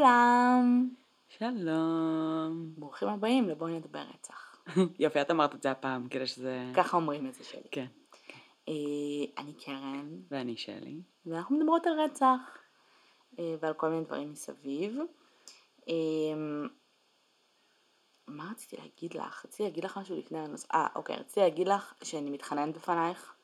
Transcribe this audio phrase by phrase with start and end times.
[0.00, 0.88] לכולם.
[1.28, 2.72] שלום.
[2.78, 4.56] ברוכים הבאים לבואי נדבר רצח.
[4.98, 6.72] יופי, את אמרת את זה הפעם, כדי שזה...
[6.76, 7.68] ככה אומרים את זה שלי.
[7.70, 7.86] כן.
[8.68, 8.74] אה,
[9.38, 11.00] אני קרן, ואני שלי.
[11.26, 12.58] ואנחנו מדברות על רצח,
[13.38, 14.98] אה, ועל כל מיני דברים מסביב.
[15.88, 15.94] אה,
[18.26, 19.44] מה רציתי להגיד לך?
[19.46, 20.68] רציתי להגיד לך משהו לפני הנושא.
[20.74, 23.34] אה, אוקיי, רציתי להגיד לך שאני מתחננת בפנייך,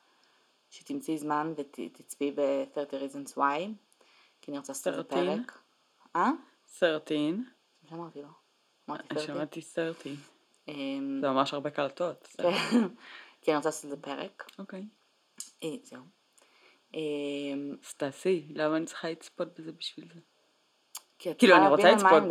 [0.70, 3.68] שתמצאי זמן ותצפי ב-30 reasons why,
[4.40, 5.32] כי אני רוצה לעשות את 13?
[5.32, 5.65] הפרק.
[6.16, 6.30] אה?
[6.78, 7.18] 13.
[7.82, 8.28] מה שאמרתי לו?
[8.88, 9.34] אמרתי אני 30?
[9.34, 10.16] שמעתי 30.
[10.68, 12.28] אמ, זה ממש הרבה קלטות.
[12.38, 12.42] כן,
[13.42, 14.50] כי אני רוצה לעשות את זה פרק.
[14.58, 14.84] אוקיי.
[15.64, 16.02] אה, זהו.
[16.94, 20.20] אמ, אז תעשי, למה אני צריכה לצפות בזה בשביל זה?
[21.18, 22.22] כאילו, אני רוצה לצפות.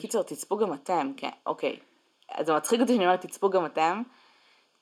[0.00, 1.78] קיצור, תצפו גם אתם, כן, אוקיי.
[2.28, 4.02] אז זה מצחיק אותי שאני אומרת תצפו גם אתם,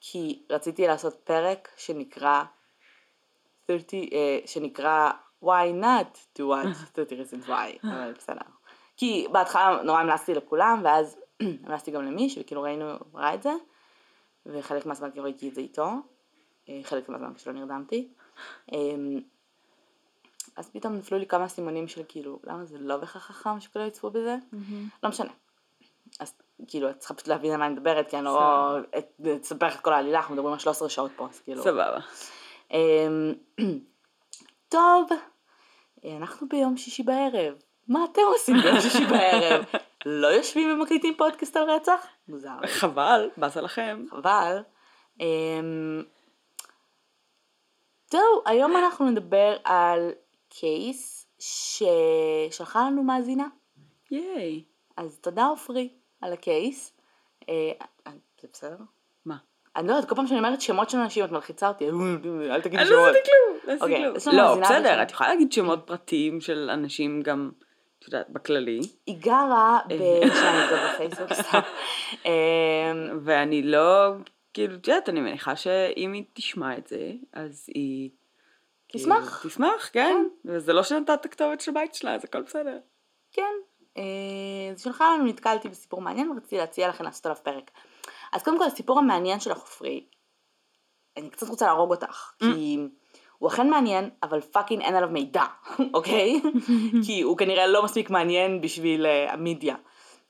[0.00, 2.44] כי רציתי לעשות פרק שנקרא
[3.67, 5.11] 30, אה, שנקרא
[5.45, 8.41] why not to watch 30 reasons why, אבל בסדר.
[8.97, 11.17] כי בהתחלה נורא המלצתי לכולם, ואז
[11.65, 13.53] המלצתי גם למיש, וכאילו ראינו, ראה את זה,
[14.47, 15.91] וחלק מהזמן כאילו ראיתי את זה איתו,
[16.69, 18.09] אה, חלק מהזמן פשוט לא נרדמתי.
[18.73, 19.20] אמ,
[20.57, 24.11] אז פתאום נפלו לי כמה סימנים של כאילו, למה זה לא בהכרח חכם שכולם יצפו
[24.11, 24.37] בזה?
[25.03, 25.31] לא משנה.
[26.20, 26.34] אז
[26.69, 28.77] כאילו, את צריכה פשוט להבין על מה אני מדברת, כי אני לא
[29.42, 31.62] אספר לך את כל העלילה, אנחנו מדברים על 13 שעות פה, אז כאילו.
[31.62, 31.98] סבבה.
[34.77, 35.08] טוב,
[36.16, 37.55] אנחנו ביום שישי בערב.
[37.88, 39.64] מה אתם עושים ביום שישי בערב?
[40.06, 42.06] לא יושבים ומקליטים פודקאסט על רצח?
[42.28, 42.56] מוזר.
[42.66, 44.05] חבל, באסה לכם.
[44.12, 44.62] אבל,
[45.20, 46.02] אמ,
[48.08, 50.12] טוב, היום אנחנו נדבר על
[50.48, 53.46] קייס ששלחה לנו מאזינה.
[54.11, 54.64] ייי.
[54.96, 55.88] אז תודה עופרי
[56.20, 56.92] על הקייס.
[57.48, 57.72] אה,
[58.06, 58.78] אה, זה בסדר?
[59.24, 59.36] מה?
[59.77, 61.89] אני לא יודעת, כל פעם שאני אומרת שמות של אנשים את מלחיצה אותי,
[62.51, 63.09] אל תגידי אני לא שמות.
[63.09, 64.37] עשיתי כלום, לא עשיתי אוקיי, כלום.
[64.37, 65.03] לא, בסדר.
[65.03, 67.51] את יכולה להגיד שמות פרטיים של אנשים גם,
[67.98, 68.81] את יודעת, בכללי.
[69.07, 69.92] היא גרה ב...
[69.92, 70.92] אה.
[70.95, 71.61] בפייסבוק סתם.
[72.27, 72.31] אמ,
[73.23, 74.13] ואני לא,
[74.55, 78.11] כאילו, את יודעת, אני מניחה שאם היא תשמע את זה, אז היא...
[78.93, 79.39] תשמח.
[79.39, 80.27] כאילו, תשמח, כן.
[80.45, 82.79] וזה לא שנתת את הכתובת של הבית שלה, אז הכל בסדר.
[83.33, 83.43] כן.
[83.97, 84.03] אה,
[84.73, 87.70] אז שלחה לנו, נתקלתי בסיפור מעניין ורציתי להציע לכם לעשות עליו פרק.
[88.36, 90.07] אז קודם כל הסיפור המעניין של החופרי,
[91.17, 92.79] אני קצת רוצה להרוג אותך, כי
[93.39, 95.45] הוא אכן מעניין, אבל fucking אין עליו מידע,
[95.95, 96.41] אוקיי?
[97.07, 99.77] כי הוא כנראה לא מספיק מעניין בשביל אה, המדיה.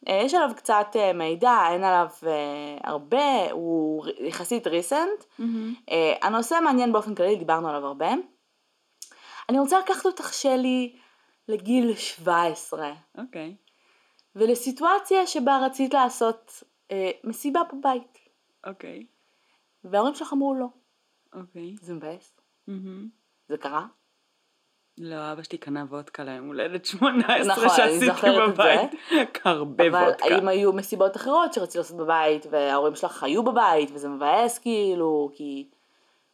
[0.09, 5.25] אה, יש עליו קצת אה, מידע, אין עליו אה, הרבה, הוא יחסית recent.
[5.91, 8.09] אה, הנושא מעניין באופן כללי, דיברנו עליו הרבה.
[9.49, 10.97] אני רוצה לקחת אותך, שלי,
[11.49, 12.93] לגיל 17.
[13.19, 13.57] אוקיי.
[14.37, 18.19] ולסיטואציה שבה רצית לעשות אה, מסיבה בבית,
[18.67, 19.07] אוקיי.
[19.85, 20.67] וההורים שלך אמרו לא.
[21.35, 21.77] אוקיי.
[21.81, 22.41] זה מבאס.
[22.67, 23.09] מהמם.
[23.49, 23.87] זה קרה?
[24.99, 28.91] לא, אבא שלי קנה וודקה ליום הולדת 18 נכון, שעשיתי בבית.
[29.45, 30.25] הרבה אבל וודקה.
[30.25, 35.69] האם היו מסיבות אחרות שרצית לעשות בבית, וההורים שלך היו בבית, וזה מבאס כאילו, כי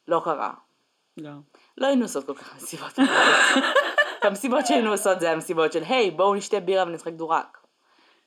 [0.08, 0.52] לא קרה.
[1.16, 1.30] לא.
[1.78, 3.64] לא היינו עושות כל כך מסיבות בבית.
[4.22, 7.61] המסיבות שהיינו עושות זה המסיבות של היי בואו נשתה בירה ונשחק דורק.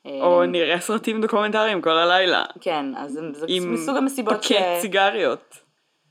[0.06, 2.46] או אה, נראה סרטים דוקומנטריים כל הלילה.
[2.62, 4.52] כן, אז זה עם מסוג המסיבות ש...
[4.52, 5.60] פקט סיגריות.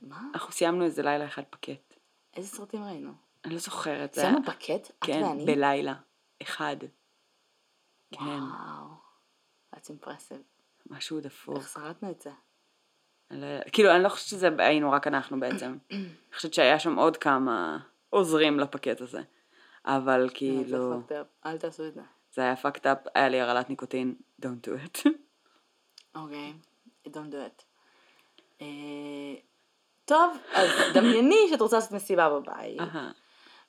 [0.03, 0.21] מה?
[0.35, 1.95] אנחנו סיימנו איזה לילה אחד פקט.
[2.37, 3.11] איזה סרטים ראינו?
[3.45, 4.15] אני לא זוכרת.
[4.15, 4.91] סיימנו פקט?
[4.91, 5.45] את כן, ואני?
[5.45, 5.95] בלילה.
[6.43, 6.77] אחד.
[8.13, 8.87] כן, וואו.
[9.75, 10.55] That's impressive.
[10.91, 11.57] משהו דפוק.
[11.57, 12.31] איך שרדנו את זה?
[13.31, 15.77] לא כאילו, אני לא חושבת שזה היינו רק אנחנו בעצם.
[15.91, 16.07] אני
[16.37, 17.79] חושבת שהיה שם עוד כמה
[18.11, 19.21] עוזרים לפקט הזה.
[19.85, 21.03] אבל כאילו.
[21.47, 22.01] אל תעשו את זה.
[22.35, 25.09] זה היה fucked up, היה לי הרעלת ניקוטין, don't do it.
[26.15, 26.53] אוקיי,
[27.07, 27.63] don't do it.
[28.61, 29.35] אה,
[30.05, 33.13] טוב, אז דמייני שאת רוצה לעשות מסיבה בבית, אהה,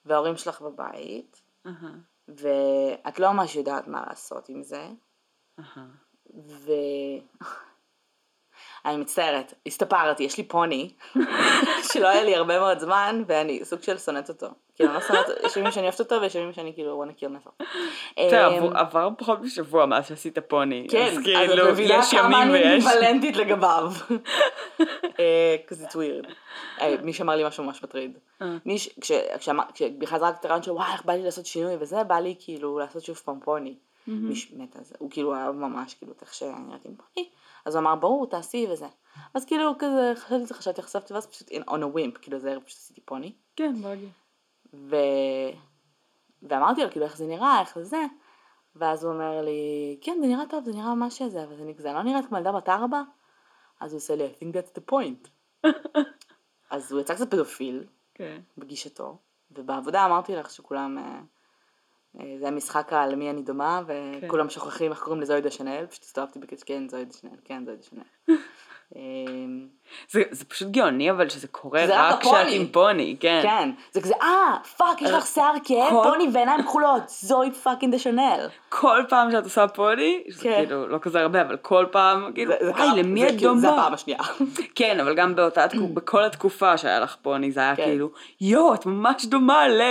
[0.06, 1.92] וההורים שלך בבית, אהה,
[2.28, 4.88] ואת לא ממש יודעת מה לעשות עם זה,
[5.60, 5.86] אהה.
[6.48, 6.72] ו...
[8.86, 10.96] אני מצטערת, הסתפרתי, יש לי פוני,
[11.94, 14.48] שלא היה לי הרבה מאוד זמן, ואני סוג של שונאת אותו.
[14.76, 17.64] כאילו, אני לא שונאת, יש ימים שאני אוהבת אותו, ויש ימים שאני כאילו kill myself.
[18.12, 20.88] בסדר, אמ, עבר- פחות משבוע מאז שעשית פוני.
[20.90, 22.84] כן, אז כאילו, יש ימים אני ויש...
[22.86, 23.92] אמביוולנטית לגביו.
[25.20, 26.32] אה, Cause it's weird.
[26.82, 28.18] אה, מי שאמר לי משהו ממש מטריד.
[28.42, 28.58] אה.
[29.02, 32.80] כשבכלל זרקתי את הרעיון שלו, וואי, איך בא לי לעשות שינוי וזה, בא לי כאילו
[32.80, 33.18] לעשות שוב
[34.78, 37.28] על זה, הוא כאילו אהב ממש כאילו איך שאני נראית עם פוני.
[37.66, 38.86] אז הוא אמר, ברור, תעשי וזה.
[39.34, 42.78] אז כאילו כזה, חשבתי חשבתי, חשפתי, ואז פשוט on a wimp, כאילו זה ערב פשוט
[42.80, 43.32] עשיתי פוני.
[43.56, 44.10] כן, ברגיל.
[44.90, 44.96] ו...
[46.44, 48.06] ואמרתי לו, כאילו, איך זה נראה, איך זה.
[48.76, 51.94] ואז הוא אומר לי, כן, זה נראה טוב, זה נראה ממש זה, אבל זה, זה
[51.94, 53.02] לא נראית כמו ילדה בת ארבע?
[53.80, 55.30] אז הוא עושה לי, I think that's the point.
[56.72, 57.84] אז הוא יצא קצת פדופיל
[58.14, 58.42] כן.
[58.58, 59.18] בגישתו,
[59.52, 61.22] ובעבודה אמרתי לך שכולם אה,
[62.20, 66.40] אה, זה המשחק על מי אני דומה, וכולם שוכחים איך קוראים לזואי דשאנל, פשוט הסתובבתי
[66.40, 68.04] בקטע, כן, זואי דשאנל, כן, זואי דשאנל.
[68.96, 69.68] אמ,
[70.12, 72.48] זה, זה פשוט גאוני אבל שזה קורה שזה רק כשאת.
[72.52, 73.40] עם פוני, כן.
[73.44, 77.92] כן, זה כזה, אה, fuck, יש לך שיער כהה, כל- פוני ועיניים כחולות, זוהי פאקינג
[77.94, 78.48] דה שנאל.
[78.70, 80.54] כל פעם שאת עושה פוני, זה כן.
[80.56, 83.38] כאילו לא כזה הרבה, אבל כל פעם, כאילו, זה- זה וואי, קרה- למי זה את
[83.38, 83.82] כאילו- זה דומה?
[83.82, 84.20] הפעם השנייה.
[84.76, 87.84] כן, אבל גם באותה בכל התקופה שהיה לך פוני, זה היה כן.
[87.84, 88.10] כאילו,
[88.42, 89.82] יואו, את ממש דומה ל...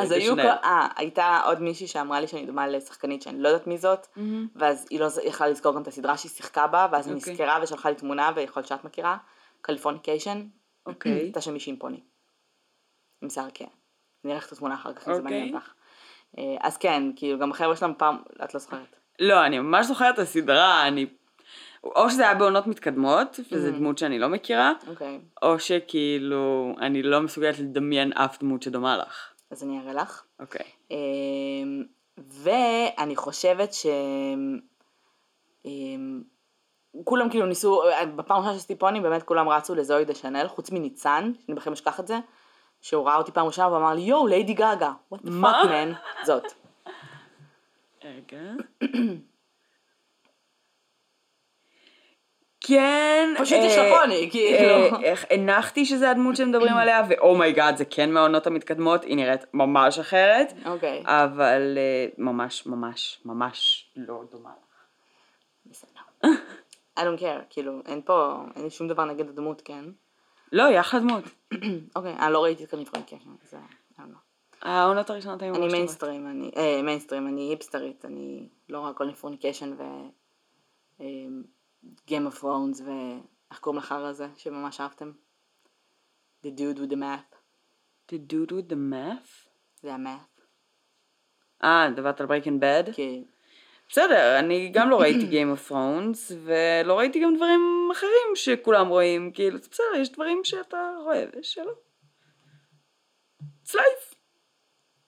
[0.00, 3.66] אז זה היו, אה, הייתה עוד מישהי שאמרה לי שאני דומה לשחקנית שאני לא יודעת
[3.66, 4.06] מי זאת,
[4.56, 7.32] ואז היא לא יכלה לזכור גם את הסדרה שהיא שיחקה בה, ואז היא אוקיי.
[7.32, 9.16] נזכרה ושלחה לי תמונה, ויכול להיות שאת מכירה,
[9.60, 10.46] Californication,
[10.86, 11.12] אוקיי.
[11.12, 12.00] הייתה שם מישהי עם פוני.
[13.22, 13.64] עם שיער כן.
[14.24, 15.38] אני אראה לך את התמונה אחר כך, אם זה אוקיי.
[15.38, 15.72] מעניין אותך.
[16.38, 18.96] אה, אז כן, כאילו, גם החבר'ה שלנו פעם, את לא זוכרת.
[19.20, 21.06] לא, אני ממש זוכרת את הסדרה, אני...
[21.84, 27.20] או שזה היה בעונות מתקדמות, וזו דמות שאני לא מכירה, אוקיי, או שכאילו, אני לא
[27.20, 29.33] מסוגלת לדמיין אף דמות שדומה לך.
[29.50, 30.22] אז אני אראה לך.
[30.40, 30.66] אוקיי.
[30.90, 31.84] אמ,
[32.18, 33.86] ואני חושבת ש...
[35.64, 36.22] אמ,
[37.04, 37.82] כולם כאילו ניסו,
[38.16, 42.00] בפעם הראשונה שעשיתי פוני באמת כולם רצו לזוהי דה שנל, חוץ מניצן, שאני בכלל אשכח
[42.00, 42.18] את זה,
[42.80, 46.44] שהוא ראה אותי פעם ראשונה ואמר לי יואו ליידי גאגה, what the fuck man, זאת.
[48.04, 48.40] רגע.
[52.66, 53.34] כן.
[53.38, 54.74] פשוט יש אה, פוני, כאילו.
[54.74, 59.04] אה, איך הנחתי שזה הדמות שמדברים עליה, ו oh my god זה כן מהעונות המתקדמות,
[59.04, 64.86] היא נראית ממש אחרת, אוקיי, אבל אה, ממש ממש ממש לא דומה לך.
[65.66, 66.30] בסדר.
[66.98, 69.84] I don't care, כאילו, אין פה, אין לי שום דבר נגד הדמות, כן?
[70.52, 71.24] לא, היא אחלה דמות.
[71.96, 72.76] אוקיי, אני לא ראיתי את I
[73.96, 74.62] don't know.
[74.62, 75.72] העונות הראשונות היו ממש אני.
[75.72, 79.82] מיינסטרים, אני, מיינסטרים, אני היפסטרית, אני לא רואה Californication ו...
[82.08, 85.12] Game of Thrones ואיך קוראים לחרא הזה שממש אהבתם?
[86.46, 87.34] The dude with the meth,
[88.12, 89.48] The dude with the meth?
[89.82, 90.40] זה ה meth,
[91.64, 92.92] אה, דיברת על Breaking Bad?
[92.92, 93.24] כי
[93.88, 99.32] בסדר, אני גם לא ראיתי Game of Thrones, ולא ראיתי גם דברים אחרים שכולם רואים,
[99.32, 101.72] כאילו, בסדר, יש דברים שאתה רואה ויש שלא.
[103.66, 104.14] It's life.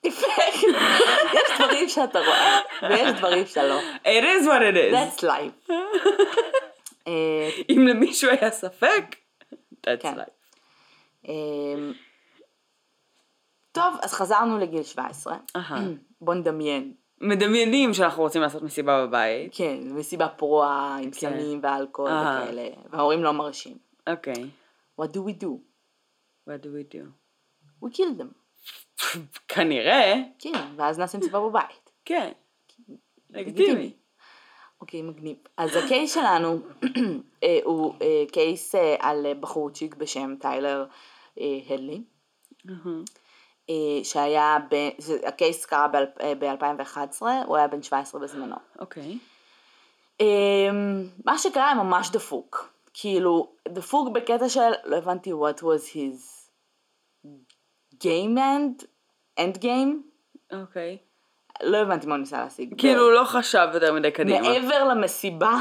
[0.03, 2.59] יש דברים שאתה רואה
[2.89, 4.93] ויש דברים שאתה לא, It is what it is.
[4.93, 5.69] that's life.
[7.07, 9.15] אה, אם למישהו היה ספק,
[9.53, 10.13] that's כן.
[10.19, 10.59] life.
[11.27, 11.91] אה,
[13.71, 15.79] טוב, אז חזרנו לגיל 17, אהה.
[16.21, 19.51] בוא נדמיין, מדמיינים שאנחנו רוצים לעשות מסיבה בבית.
[19.55, 22.11] כן, מסיבה פרועה עם סמים ואלכוהול.
[22.11, 23.77] וכאלה, וההורים לא מרשים.
[24.09, 24.49] אוקיי.
[25.01, 25.47] What do we do?
[26.47, 27.03] What do we do?
[27.83, 28.33] We kill them.
[29.53, 31.91] כנראה, כן, ואז נעשה מסיבה בבית.
[32.05, 32.31] כן.
[33.29, 33.93] לגיטימי.
[34.81, 35.37] אוקיי, מגניב.
[35.57, 36.59] אז הקייס שלנו
[37.43, 40.85] אה, הוא אה, קייס אה, על בחורצ'יק בשם טיילר
[41.69, 42.01] הדלי,
[44.03, 44.89] שהיה, ב...
[45.27, 48.55] הקייס קרה ב-2011, הוא היה בן 17 בזמנו.
[48.79, 49.17] אוקיי.
[50.21, 50.69] אה,
[51.25, 52.73] מה שקרה היה ממש דפוק.
[52.93, 56.49] כאילו, דפוק בקטע של, לא הבנתי what was his
[58.03, 58.85] game end,
[59.39, 59.93] end game,
[60.53, 60.97] אוקיי.
[61.63, 62.73] לא הבנתי מה הוא ניסה להשיג.
[62.77, 64.41] כאילו הוא לא חשב יותר מדי קדימה.
[64.41, 65.55] מעבר למסיבה,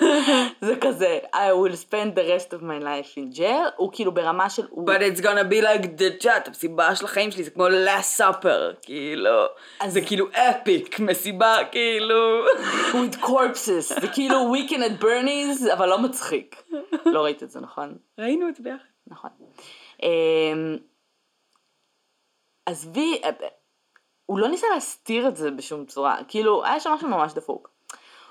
[0.66, 4.50] זה כזה, I will spend the rest of my life in jail, הוא כאילו ברמה
[4.50, 8.20] של, But it's gonna be like the chat, המסיבה של החיים שלי זה כמו last
[8.20, 9.44] supper, כאילו,
[9.86, 12.46] זה כאילו epic, מסיבה כאילו,
[12.92, 16.62] with corpses, זה כאילו weekend at Bernie's, אבל לא מצחיק.
[17.06, 17.96] לא ראית את זה, נכון?
[18.18, 18.84] ראינו את זה ביחד.
[19.06, 19.30] נכון.
[20.02, 20.76] אמ,
[22.66, 23.30] עזבי, אה,
[24.28, 27.70] הוא לא ניסה להסתיר את זה בשום צורה, כאילו, היה שם משהו ממש דפוק.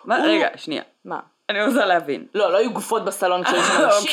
[0.05, 1.19] מה, הוא- רגע, שנייה, מה?
[1.49, 2.25] אני רוצה להבין.
[2.33, 4.11] לא, לא היו גופות בסלון כשהיו שם אנשים.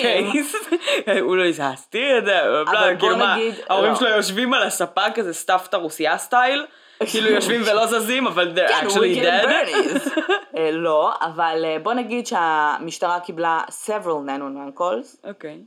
[1.05, 3.97] אוקיי, הוא לא ניסה להסתיר את זה, אבל בוא כאילו מה, נגיד, ההורים לא.
[3.99, 6.67] שלו יושבים על הספה כזה stuffed הרוסיה style,
[7.11, 9.69] כאילו יושבים ולא זזים, אבל they're כן, actually dead.
[10.57, 15.61] אה, לא, אבל אה, בוא נגיד שהמשטרה קיבלה several 911 calls, אוקיי.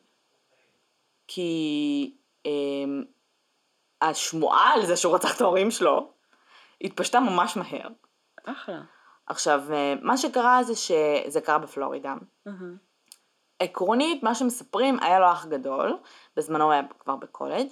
[1.27, 2.11] כי
[2.45, 3.03] אמ,
[4.01, 6.11] השמועה על זה שהוא רצח את ההורים שלו
[6.81, 7.87] התפשטה ממש מהר.
[8.45, 8.81] אחלה.
[9.27, 12.13] עכשיו, אה, מה שקרה זה שזה קרה בפלורידה.
[12.47, 12.87] אהה.
[13.59, 15.97] עקרונית, מה שמספרים, היה לו אח גדול,
[16.35, 17.69] בזמנו הוא היה כבר בקולג'.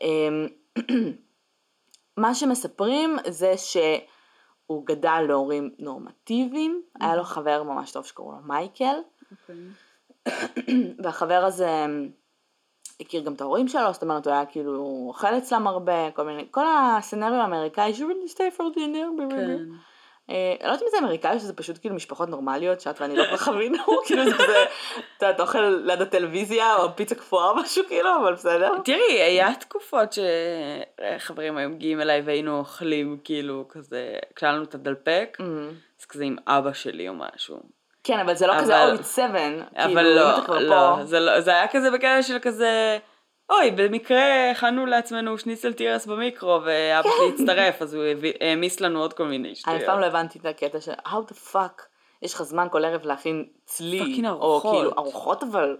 [0.00, 0.46] אמ,
[2.16, 8.96] מה שמספרים זה שהוא גדל להורים נורמטיביים, היה לו חבר ממש טוב שקראו לו מייקל,
[9.32, 9.56] אוקיי.
[11.02, 11.86] והחבר הזה
[13.00, 16.44] הכיר גם את ההורים שלו, זאת אומרת הוא היה כאילו אוכל אצלם הרבה, כל מיני,
[16.50, 18.00] כל הסצנריו האמריקאי, ש-
[18.34, 19.58] stay for dinner, כן.
[20.30, 23.16] אה, אני לא יודעת אם זה אמריקאי או שזה פשוט כאילו משפחות נורמליות שאת ואני
[23.16, 24.62] לא כל כך חווינו, כאילו זה כזה,
[25.16, 28.70] את יודעת, אוכל ליד הטלוויזיה או פיצה קפואה או משהו כאילו, אבל בסדר.
[28.84, 35.38] תראי, היה תקופות שחברים היו מגיעים אליי והיינו אוכלים כאילו כזה, כשהיה לנו את הדלפק,
[35.40, 37.79] אמ, אז כזה עם אבא שלי או משהו.
[38.04, 41.40] כן, אבל זה לא כזה אבל- אוי סבן, אבל כאילו, לא, לא, פה, זה לא,
[41.40, 42.98] זה היה כזה בקטע של כזה,
[43.50, 48.04] אוי, במקרה הכנו לעצמנו שניצל תירס במיקרו, ואבא שלי הצטרף, אז הוא
[48.40, 49.80] העמיס לנו עוד כל מיני אני שטויות.
[49.80, 51.82] אף פעם לא הבנתי את הקטע של how the fuck,
[52.22, 54.74] יש לך זמן כל ערב להכין צלי, fucking או ארוחות.
[54.74, 55.76] כאילו ארוחות אבל,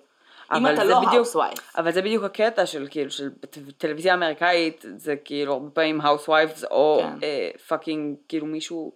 [0.57, 1.77] אם אתה לא housewife.
[1.77, 3.31] אבל זה בדיוק הקטע של כאילו, של
[3.79, 7.29] טלוויזיה אמריקאית, זה כאילו הרבה פעמים housewives, או כן.
[7.69, 8.93] פאקינג כאילו מישהו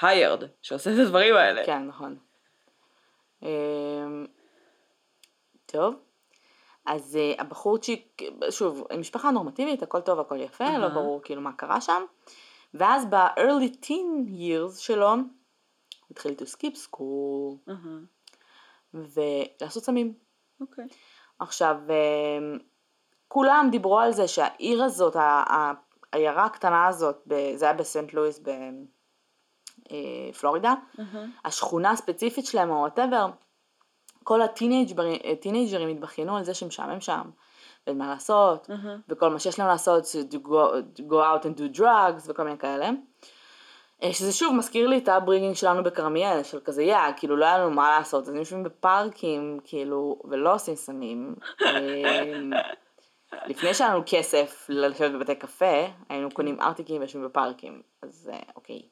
[0.00, 1.66] hired, שעושה את הדברים האלה.
[1.66, 2.16] כן, נכון.
[3.42, 4.26] אמ,
[5.66, 5.94] טוב,
[6.86, 10.94] אז אה, הבחורצ'יק, שוב, משפחה נורמטיבית, הכל טוב, הכל יפה, לא אהה.
[10.94, 12.02] ברור כאילו מה קרה שם.
[12.74, 15.20] ואז ב-early teen years שלו, הוא
[16.10, 17.98] התחיל to skip school, אהה,
[18.94, 20.14] ולעשות סמים.
[20.60, 20.84] אוקיי.
[21.38, 22.58] עכשיו, אמ,
[23.28, 28.38] כולם דיברו על זה שהעיר הזאת, העיירה הקטנה הזאת, זה היה בסנט לואיס
[29.92, 31.24] בפלורידה, אהה.
[31.44, 33.26] השכונה הספציפית שלהם או whatever,
[34.24, 37.30] כל הטינאייג'רים הטינאייג'רים התבכיינו על זה שמשעמם שם,
[37.86, 38.96] ואין מה לעשות, אהה.
[39.08, 42.44] וכל מה שיש להם לעשות זה to go, to go out and do drugs וכל
[42.44, 42.90] מיני כאלה.
[44.02, 47.44] אה, שזה שוב מזכיר לי את ה upbringing שלנו בכרמיאל, של כזה יא, כאילו לא
[47.44, 51.34] היה לנו מה לעשות, אז יושבים בפארקים, כאילו, ולא עושים סמים.
[51.62, 52.22] אה,
[53.46, 58.82] לפני שהיה לנו כסף לשבת בבתי קפה, היינו קונים ארטיקים ויושבים בפארקים, אז אה, אוקיי,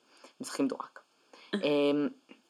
[0.40, 1.00] משחקים דורק.
[1.54, 1.60] אה,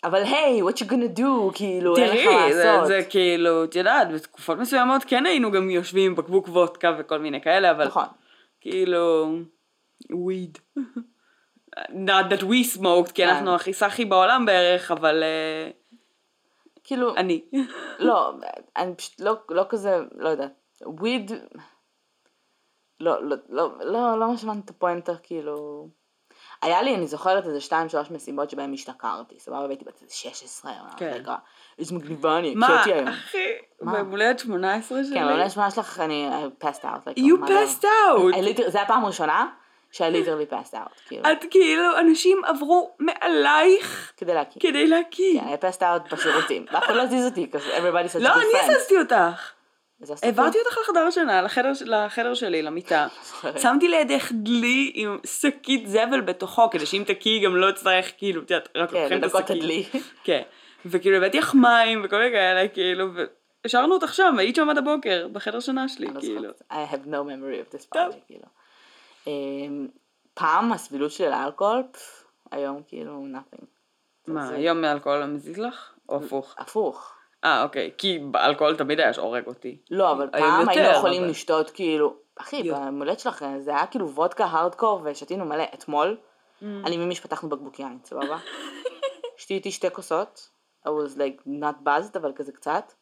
[0.04, 3.06] אבל היי, what you gonna do, כאילו, אין לך מה תראי, זה, לעשות.
[3.10, 7.70] כאילו, את יודעת, בתקופות מסוימות כן היינו גם יושבים עם בקבוק וודקה וכל מיני כאלה,
[7.70, 8.06] אבל נכון.
[8.60, 9.28] כאילו,
[10.10, 10.58] וויד.
[11.90, 13.28] not that we smoked, כי כן.
[13.28, 15.70] אנחנו הכי סאחי בעולם בערך, אבל אה,
[16.84, 17.44] כאילו, אני.
[17.98, 18.32] לא,
[18.76, 20.52] אני פשוט לא, לא כזה, לא יודעת,
[20.82, 21.32] וויד,
[23.00, 25.88] לא, לא, לא, לא, לא הבנתי את הפואנטה, כאילו,
[26.62, 30.72] היה לי, אני זוכרת איזה שתיים שלוש מסיבות שבהן השתכרתי, סבבה, והייתי בת איזה 16,
[30.96, 31.10] כן.
[31.14, 31.34] רגע,
[31.78, 33.08] איזה מגניבה אני, מה, הקראתי היום.
[33.08, 33.38] אחי,
[33.82, 33.92] מה?
[33.92, 35.14] ביום הולדת 18 שלי?
[35.14, 36.28] כן, יש מה שלך, אני
[36.64, 37.08] passed out.
[37.08, 38.34] like, You passed out.
[38.34, 39.46] I liter- זה הפעם הראשונה
[39.90, 44.62] שה literally passed out, כאילו, את כאילו, אנשים עברו מעלייך כדי להקים.
[44.62, 45.40] כדי להקים.
[45.40, 48.36] כן, I passed out בשירותים, ואף אחד לא הזיז אותי, everybody said לא, to be
[48.38, 48.70] אני friends.
[48.72, 49.50] הזזתי אותך.
[50.22, 53.08] העברתי אותך לחדר השינה, לחדר, לחדר שלי, למיטה.
[53.62, 58.50] שמתי לידך דלי עם שקית זבל בתוכו, כדי שאם תקיעי גם לא אצטרך, כאילו, את
[58.50, 59.62] יודעת, רק כן, לוקחים את לדקות השקית.
[59.62, 59.86] הדלי.
[60.24, 60.42] כן.
[60.86, 63.06] וכאילו הבאתי לך מים וכל מיני כאלה, כאילו,
[63.64, 66.50] והשארנו אותך שם, והיית שם עד הבוקר, בחדר שינה שלי, לא כאילו.
[66.70, 68.46] I have no memory of this party, כאילו.
[69.26, 69.88] אמ,
[70.34, 73.64] פעם הסבילות שלי לאלכוהול, פף, היום כאילו nothing.
[74.26, 75.92] מה, היום מאלכוהול לא מזיז לך?
[76.08, 76.54] או הפוך?
[76.58, 77.15] הפוך.
[77.46, 77.90] אה, אוקיי.
[77.98, 79.76] כי באלכוהול תמיד היה שהורג אותי.
[79.90, 82.62] לא, אבל פעם היינו יכולים אבל- לשתות כאילו, אחי.
[82.72, 85.64] במולדת שלך זה היה כאילו וודקה הארדקור ושתינו מלא.
[85.74, 86.16] אתמול,
[86.60, 86.64] Mm.
[86.86, 88.38] אני ומיש פתחנו בקבוק יין, סבבה?
[89.36, 90.48] שתיתי שתי כוסות,
[90.86, 92.92] I was like not buzzed, אבל כזה קצת.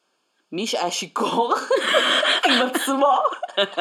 [0.52, 1.54] מיש היה שיכור
[2.46, 3.12] עם עצמו,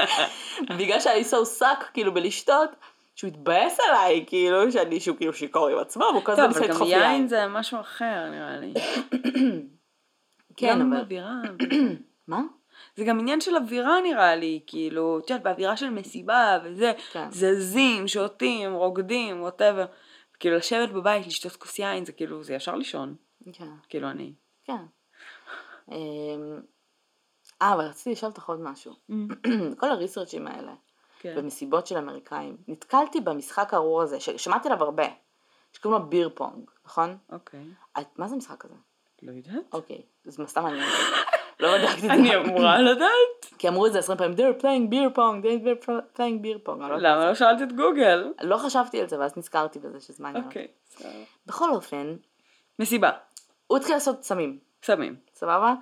[0.79, 2.69] בגלל שהיה so suck כאילו בלשתות,
[3.15, 6.59] שהוא התבאס עליי, כאילו, שאני, שהוא כאילו שיכור עם עצמו, והוא כל הזמן טוב, ניסה
[6.59, 7.27] אבל גם לדחוף יין יין.
[7.27, 8.73] זה משהו אחר, נראה לי.
[10.57, 11.01] כן, גם אבל...
[11.01, 11.33] אווירה.
[12.27, 12.41] מה?
[12.95, 17.31] זה גם עניין של אווירה נראה לי, כאילו, את יודעת, באווירה של מסיבה וזה, כן.
[17.31, 19.85] זזים, שותים, רוקדים, ווטאבר.
[20.39, 23.15] כאילו לשבת בבית, לשתות כוס יין, זה כאילו, זה ישר לישון.
[23.53, 23.67] כן.
[23.89, 24.33] כאילו אני.
[24.63, 24.85] כן.
[25.91, 25.95] אמ,
[27.61, 28.93] אה, אבל רציתי לשאול אותך עוד משהו.
[29.79, 30.73] כל הריסרצ'ים האלה,
[31.19, 31.35] כן.
[31.37, 35.05] במסיבות של אמריקאים, נתקלתי במשחק הארור הזה, ששמעתי עליו הרבה,
[35.73, 37.17] שקוראים לו ביר פונג, נכון?
[37.31, 37.63] אוקיי.
[37.99, 38.75] את- מה זה המשחק הזה?
[39.25, 39.73] לא יודעת.
[39.73, 40.75] אוקיי, אז מה סתם אותי.
[41.59, 42.13] לא בדקתי את זה.
[42.13, 43.45] אני אמורה לדעת.
[43.57, 45.87] כי אמרו את זה עשרים פעמים, they're playing beer pong, they're
[46.17, 46.83] playing beer pong.
[46.83, 46.97] אני לא.
[46.97, 48.33] למה לא שאלת את גוגל?
[48.41, 50.43] לא חשבתי על זה, ואז נזכרתי בזה שזה מעניין.
[50.43, 51.09] אוקיי, בסדר.
[51.45, 52.15] בכל אופן,
[52.79, 53.11] מסיבה,
[53.67, 54.59] הוא התחיל לעשות סמים.
[54.83, 55.15] סמים.
[55.33, 55.73] סבבה?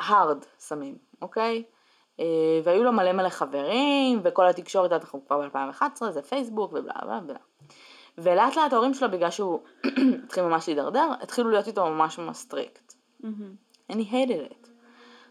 [0.00, 1.62] hard סמים, אוקיי?
[2.20, 7.20] אה, והיו לו מלא מלא חברים, וכל התקשורת, אנחנו כבר ב-2011, זה פייסבוק ובלה בלה
[7.20, 7.38] בלה.
[8.18, 9.60] ולאט לאט ההורים שלו, בגלל שהוא
[10.24, 12.92] התחיל ממש להידרדר, התחילו להיות איתו ממש ממש strict.
[13.92, 14.68] And he hated it.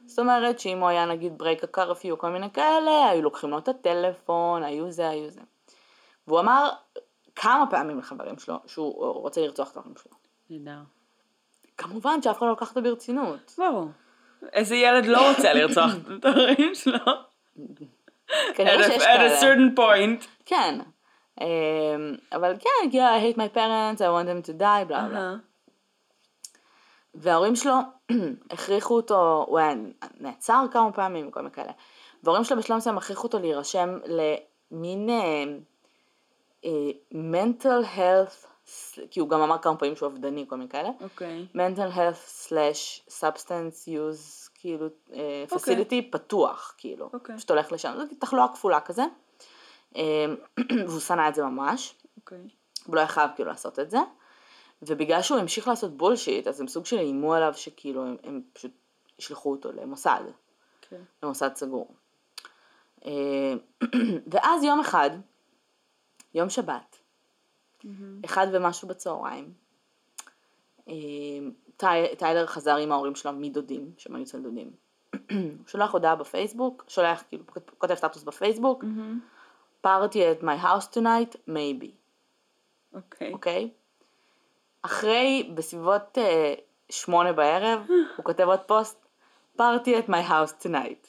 [0.06, 3.50] זאת אומרת שאם הוא היה נגיד break ה curfew או כל מיני כאלה, היו לוקחים
[3.50, 5.42] לו את הטלפון, היו זה, היו זה.
[6.28, 6.70] והוא אמר
[7.36, 10.12] כמה פעמים לחברים שלו שהוא רוצה לרצוח את ההורים שלו.
[10.50, 10.80] נהדר.
[11.78, 13.56] כמובן שאף אחד לא לקח אותו ברצינות.
[13.58, 13.88] ברור.
[14.54, 17.00] איזה ילד לא רוצה לרצוח את ההורים שלו?
[18.56, 19.40] כנראה שיש at a כאלה.
[19.40, 20.28] certain point.
[20.46, 20.80] כן.
[21.42, 25.20] אמ, אבל כן, כאילו, I hate my parents, I want them to die, בלה בלה.
[25.20, 25.36] אהה.
[27.16, 27.74] וההורים שלו
[28.52, 29.74] הכריחו אותו, הוא היה
[30.20, 31.72] נעצר כמה פעמים, כל מיני כאלה.
[32.24, 35.44] וההורים שלו בשלב מסוים הכריחו אותו להירשם למין אה,
[36.66, 38.48] אה, mental health,
[39.12, 40.90] כי הוא גם אמר כמה פעמים שהוא אובדני, כל מיני כאלה.
[41.02, 41.46] אוקיי.
[41.56, 45.76] mental health slash substance use, כאילו, אה, אוקיי.
[45.76, 47.10] facility פתוח, כאילו.
[47.14, 47.36] אוקיי.
[47.38, 49.04] פשוט הולך לשם, זו תחלואה כפולה כזה.
[49.96, 50.26] אה,
[50.88, 51.96] והוא שנא את זה ממש.
[52.18, 52.48] אוקיי.
[52.86, 53.98] הוא לא היה חייב כאילו לעשות את זה.
[54.82, 58.72] ובגלל שהוא המשיך לעשות בולשיט, אז הם סוג של איימו עליו שכאילו הם, הם פשוט
[59.20, 60.22] ישלחו אותו למוסד,
[60.82, 61.02] כן.
[61.24, 61.94] למוסד סגור.
[63.06, 63.54] אה,
[64.32, 65.10] ואז יום אחד,
[66.34, 66.98] יום שבת,
[68.26, 69.54] אחד ומשהו בצהריים,
[70.88, 70.94] אה,
[71.78, 74.72] טי- טיילר חזר עם ההורים שלו מדודים, שהם היו אצל דודים.
[75.32, 77.44] הוא שולח הודעה בפייסבוק, שולח, כאילו,
[77.78, 78.84] כותב סטטוס בפייסבוק,
[79.86, 81.90] party at my house tonight, maybe.
[82.94, 83.34] אוקיי.
[83.34, 83.70] אוקיי?
[84.82, 86.54] אחרי, בסביבות אה,
[86.90, 87.86] שמונה בערב,
[88.18, 89.06] הוא כותב עוד פוסט,
[89.58, 91.08] party at my house tonight.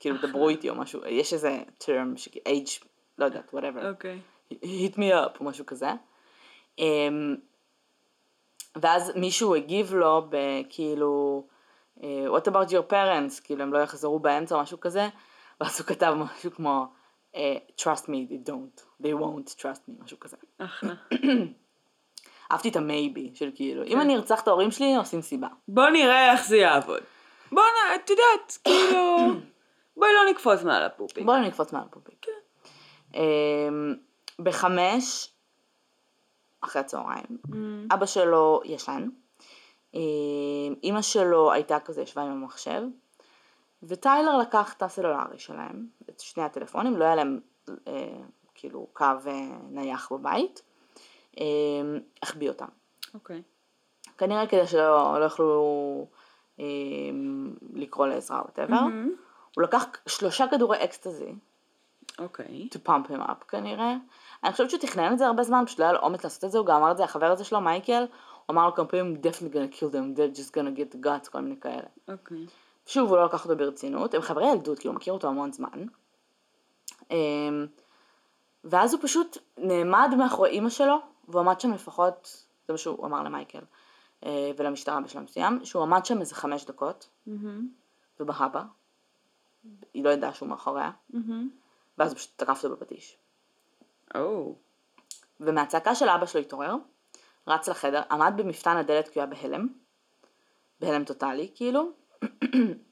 [0.00, 2.84] כאילו, דברו איתי או משהו, יש איזה term, ש- age,
[3.18, 3.86] לא יודעת, whatever.
[3.90, 4.20] אוקיי.
[4.52, 5.90] hit me up או משהו כזה.
[6.78, 7.36] אמ,
[8.76, 11.44] ואז מישהו הגיב לו בכאילו,
[12.02, 15.08] אה, what about your parents, כאילו הם לא יחזרו באמצע או משהו כזה,
[15.60, 16.86] ואז הוא כתב משהו כמו,
[17.34, 20.36] אה, trust me, they don't, they won't trust me, משהו כזה.
[20.58, 20.94] אחלה.
[22.52, 23.92] אהבתי את המייבי של כאילו, כן.
[23.92, 25.48] אם אני ארצח את ההורים שלי, עושים סיבה.
[25.68, 27.00] בוא נראה איך זה יעבוד.
[27.52, 27.94] בוא נ...
[27.94, 29.16] את יודעת, כאילו...
[29.96, 31.24] בואי לא נקפוץ מעל הפופיק.
[31.24, 32.26] בואו נקפוץ מעל פופיק.
[33.14, 33.94] אמ,
[34.38, 35.32] בחמש,
[36.60, 37.38] אחרי הצהריים,
[37.90, 39.08] אבא שלו ישן,
[39.94, 40.00] אמ,
[40.82, 42.82] אימא שלו הייתה כזה, ישבה עם המחשב,
[43.82, 47.40] וטיילר לקח את הסלולרי שלהם, את שני הטלפונים, לא היה להם
[47.88, 48.20] אה,
[48.54, 50.62] כאילו קו אה, נייח בבית,
[51.38, 51.44] אה,
[52.22, 52.68] החביא אותם.
[53.14, 53.42] אוקיי.
[54.18, 56.06] כנראה כדי שלא לא יוכלו
[56.60, 56.64] אה,
[57.74, 58.74] לקרוא לעזרה או whatever.
[59.56, 61.34] הוא לקח שלושה כדורי אקסטזי,
[62.18, 62.68] אוקיי.
[62.74, 63.96] to pump him up כנראה.
[64.44, 66.50] אני חושבת שהוא תכנן את זה הרבה זמן, פשוט לא היה לו אומץ לעשות את
[66.50, 68.00] זה, הוא גם אמר את זה, החבר הזה שלו, מייקל,
[68.46, 71.30] הוא אמר לו כמה פעמים, definitely gonna kill them, they're just gonna get the guts,
[71.30, 71.86] כל מיני כאלה.
[72.08, 72.46] אוקיי.
[72.90, 75.86] שוב, הוא לא לקח אותו ברצינות, הם חברי ילדות, כי הוא מכיר אותו המון זמן.
[77.10, 77.66] אמ,
[78.64, 80.96] ואז הוא פשוט נעמד מאחורי אימא שלו,
[81.28, 83.60] והוא עמד שם לפחות, זה מה שהוא אמר למייקל,
[84.24, 87.08] אה, ולמשטרה בשלב מסוים, שהוא עמד שם איזה חמש דקות,
[88.20, 88.62] ובהבא,
[89.94, 90.90] היא לא ידעה שהוא מאחוריה,
[91.98, 93.16] ואז הוא פשוט טרף אותו בפטיש.
[95.40, 96.74] ומהצעקה של אבא שלו התעורר,
[97.46, 99.68] רץ לחדר, עמד במפתן הדלת כי הוא היה בהלם,
[100.80, 101.99] בהלם טוטאלי כאילו,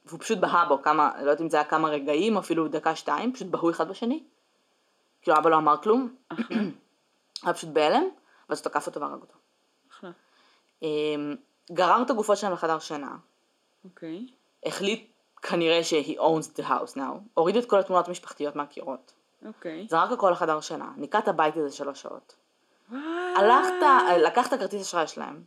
[0.05, 3.33] והוא פשוט בהה בו כמה, לא יודעת אם זה היה כמה רגעים, אפילו דקה שתיים,
[3.33, 4.23] פשוט בהו אחד בשני.
[5.21, 6.15] כאילו אבא לא אמר כלום,
[7.43, 8.03] היה פשוט בהלם,
[8.49, 9.33] ואז הוא תקף אותו והרג אותו.
[9.91, 10.11] אחלה.
[10.81, 11.35] אמ,
[11.71, 13.17] גרר את הגופות שלהם לחדר שינה,
[13.85, 14.27] אוקיי.
[14.65, 15.11] החליט
[15.41, 19.13] כנראה ש-he owns the house now, הוריד את כל התמונות המשפחתיות מהקירות,
[19.45, 19.87] אוקיי.
[19.89, 22.35] זרק הכל לחדר שינה, ניקה את הבית הזה שלוש שעות.
[23.35, 23.85] הלכת,
[24.23, 25.43] לקח את הכרטיס אשראי שלהם,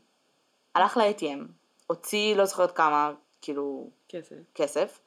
[0.74, 1.40] הלך ל-ATM,
[1.86, 4.36] הוציא לא זוכרת כמה, כאילו, כסף.
[4.54, 5.00] כסף,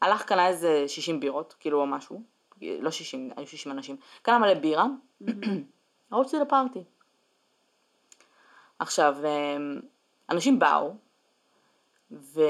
[0.00, 2.22] הלך קנה איזה 60 בירות, כאילו או משהו,
[2.62, 4.86] לא 60, היו 60 אנשים, קנה מלא בירה,
[6.10, 6.84] הוציא ל party.
[8.78, 9.80] עכשיו, אמ,
[10.30, 10.94] אנשים באו,
[12.10, 12.40] ו...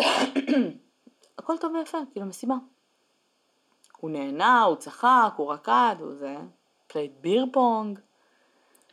[1.38, 2.54] הכל טוב ויפה, כאילו מסיבה.
[3.96, 6.36] הוא נהנה, הוא צחק, הוא רקד, הוא זה,
[6.86, 7.98] played beer pong,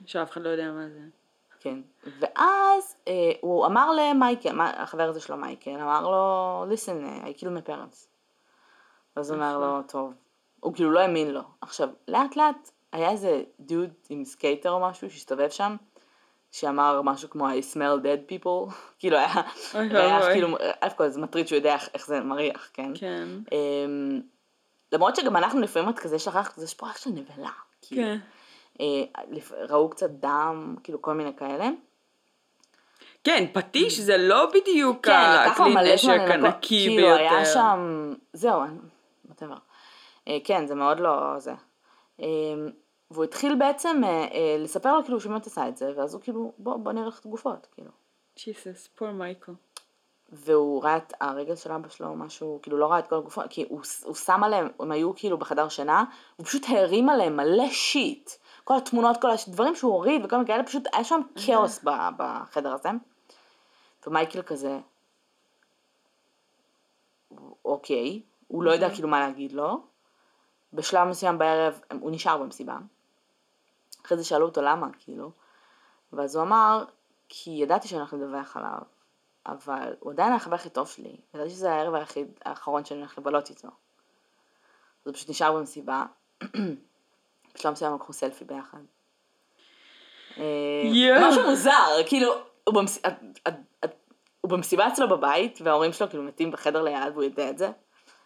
[0.06, 1.21] שאף אחד לא יודע מה זה.
[1.62, 1.80] כן.
[2.20, 7.40] ואז אה, הוא אמר למייקל, מה- החבר הזה שלו מייקל, אמר לו, listen, אה, I
[7.40, 8.08] killed my parents.
[9.16, 10.14] אז הוא אומר לו, טוב.
[10.60, 11.42] הוא כאילו לא האמין לו.
[11.62, 15.76] עכשיו, לאט לאט היה איזה dude עם skater או משהו שהסתובב שם,
[16.52, 19.34] שאמר משהו כמו I smell dead people, כאילו היה,
[19.74, 20.34] ואבוי.
[20.34, 20.48] כאילו,
[20.82, 22.92] א' כל זה מטריד שהוא יודע איך, זה מריח, כן?
[22.96, 23.28] כן.
[23.52, 24.22] אמ,
[24.92, 27.50] למרות שגם אנחנו לפעמים את כזה ריח כזה, יש פה ריח של נבלה.
[27.82, 28.02] כאילו.
[28.04, 28.18] כן.
[28.80, 29.04] אה,
[29.70, 31.70] ראו קצת דם, כאילו כל מיני כאלה.
[33.24, 35.12] כן, פטיש זה לא בדיוק כן,
[35.52, 37.54] הכלי נשק זמן לנקות, הנקי כאילו היה ביותר.
[37.54, 38.62] שם, זהו,
[39.30, 39.60] whatever.
[40.28, 41.54] אה, כן, זה מאוד לא זה.
[42.22, 42.28] אה,
[43.12, 44.02] והוא התחיל בעצם
[44.60, 47.26] לספר לו כאילו שהוא באמת עשה את זה, ואז הוא כאילו, בוא, בוא נראה את
[47.26, 47.92] הגופות, כאילו.
[48.38, 49.52] ג'יסוס, פור מייקל.
[50.32, 53.66] והוא ראה את הרגל של אבא שלו, משהו, כאילו לא ראה את כל הגופות, כי
[53.70, 56.04] הוא, הוא שם עליהם, הם היו כאילו בחדר שינה,
[56.36, 58.30] הוא פשוט הערים עליהם מלא שיט.
[58.72, 61.86] כל התמונות, כל הדברים שהוא הוריד וכל מיני כאלה, פשוט היה שם כאוס
[62.18, 62.90] בחדר הזה.
[64.08, 64.80] ומייקל כזה,
[67.66, 69.84] אוקיי, הוא לא יודע כאילו מה להגיד לו,
[70.74, 72.78] בשלב מסוים בערב הוא נשאר במסיבה.
[74.06, 75.32] אחרי זה שאלו אותו למה, כאילו.
[76.14, 76.86] ואז הוא אמר,
[77.30, 78.80] כי ידעתי שאני הולך לדווח עליו,
[79.46, 81.18] אבל הוא עדיין היה החבר הכי טוב שלי.
[81.34, 83.68] ידעתי שזה הערב היחיד, האחרון שאני הולך לבלות איתו.
[83.68, 86.06] אז הוא פשוט נשאר במסיבה.
[87.56, 88.78] בשלב מסוים לקחו סלפי ביחד.
[90.38, 90.44] אה.
[91.30, 91.72] משהו מוזר,
[92.06, 92.34] כאילו,
[92.64, 92.76] הוא
[93.48, 93.54] את-
[93.86, 93.96] את-
[94.42, 97.70] הוא במסיבה אצלו בבית, וההורים שלו כאילו מתים בחדר ליד, והוא יודע את זה.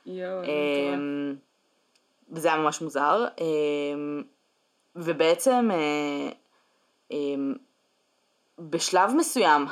[0.05, 0.43] יואו,
[2.31, 3.25] וזה היה ממש מוזר.
[4.95, 5.69] ובעצם
[7.11, 7.17] אה,
[8.59, 9.65] בשלב מסוים,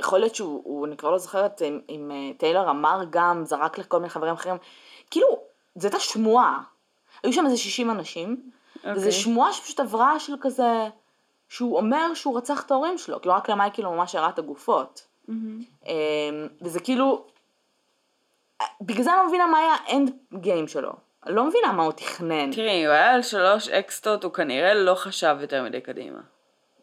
[0.00, 3.98] יכול להיות שהוא, הוא- אני כבר לא זוכרת אם, אה, טיילר אמר גם, זרק לכל
[3.98, 4.56] מיני חברים אחרים,
[5.10, 5.26] כאילו,
[5.74, 6.62] זו הייתה שמועה.
[7.22, 8.92] היו שם איזה 60 אנשים, אוקיי.
[8.92, 10.88] וזו שמועה שפשוט עברה של כזה,
[11.48, 15.06] שהוא אומר שהוא רצח את ההורים שלו, כאילו רק למייקל הוא ממש הראה את הגופות.
[15.28, 15.92] אמ,
[16.62, 17.24] וזה כאילו,
[18.80, 20.92] בגלל זה אני לא מבינה מה היה האנד גיים שלו.
[21.26, 22.52] אני לא מבינה מה הוא תכנן.
[22.52, 26.18] תראי, הוא היה על שלוש אקסטות, הוא כנראה לא חשב יותר מדי קדימה.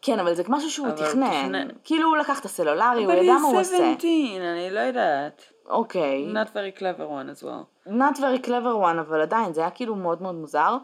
[0.02, 1.42] כן, אבל זה משהו שהוא אבל הוא תכנן.
[1.42, 1.68] תכנן.
[1.84, 3.76] כאילו הוא לקח את הסלולרי, הוא אבל ידע מה הוא היא עושה.
[3.76, 5.52] 17, אני לא יודעת.
[5.70, 6.32] אוקיי.
[6.32, 7.88] Not very clever one as well.
[7.88, 10.76] Not very clever one, אבל עדיין, זה היה כאילו מאוד מאוד מוזר.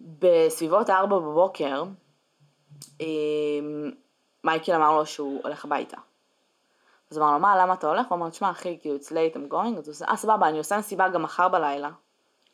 [0.00, 1.84] בסביבות ארבע בבוקר,
[3.00, 3.90] אמ,
[4.44, 5.96] מייקל אמר לו שהוא הולך הביתה.
[7.10, 8.06] אז אמר לו, מה, למה אתה הולך?
[8.06, 10.58] הוא אמר, תשמע, אחי, כאילו, it's late, I'm going, אז הוא עושה, אה, סבבה, אני
[10.58, 11.90] עושה מסיבה גם מחר בלילה.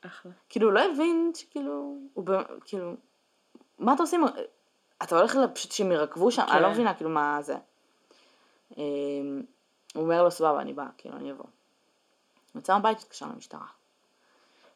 [0.07, 0.33] אחלה.
[0.49, 2.31] כאילו, הוא לא הבין שכאילו, הוא ב...
[2.65, 2.93] כאילו,
[3.79, 4.25] מה אתה עושים?
[5.03, 6.43] אתה הולך פשוט שהם ירקבו שם?
[6.51, 6.73] אני לא כן.
[6.73, 7.57] מבינה, כאילו, מה זה.
[9.97, 11.45] אמ, הוא אומר לו, סבבה, אני בא, כאילו, אני אבוא.
[12.53, 13.67] הוא יצא מהבית, התקשר למשטרה.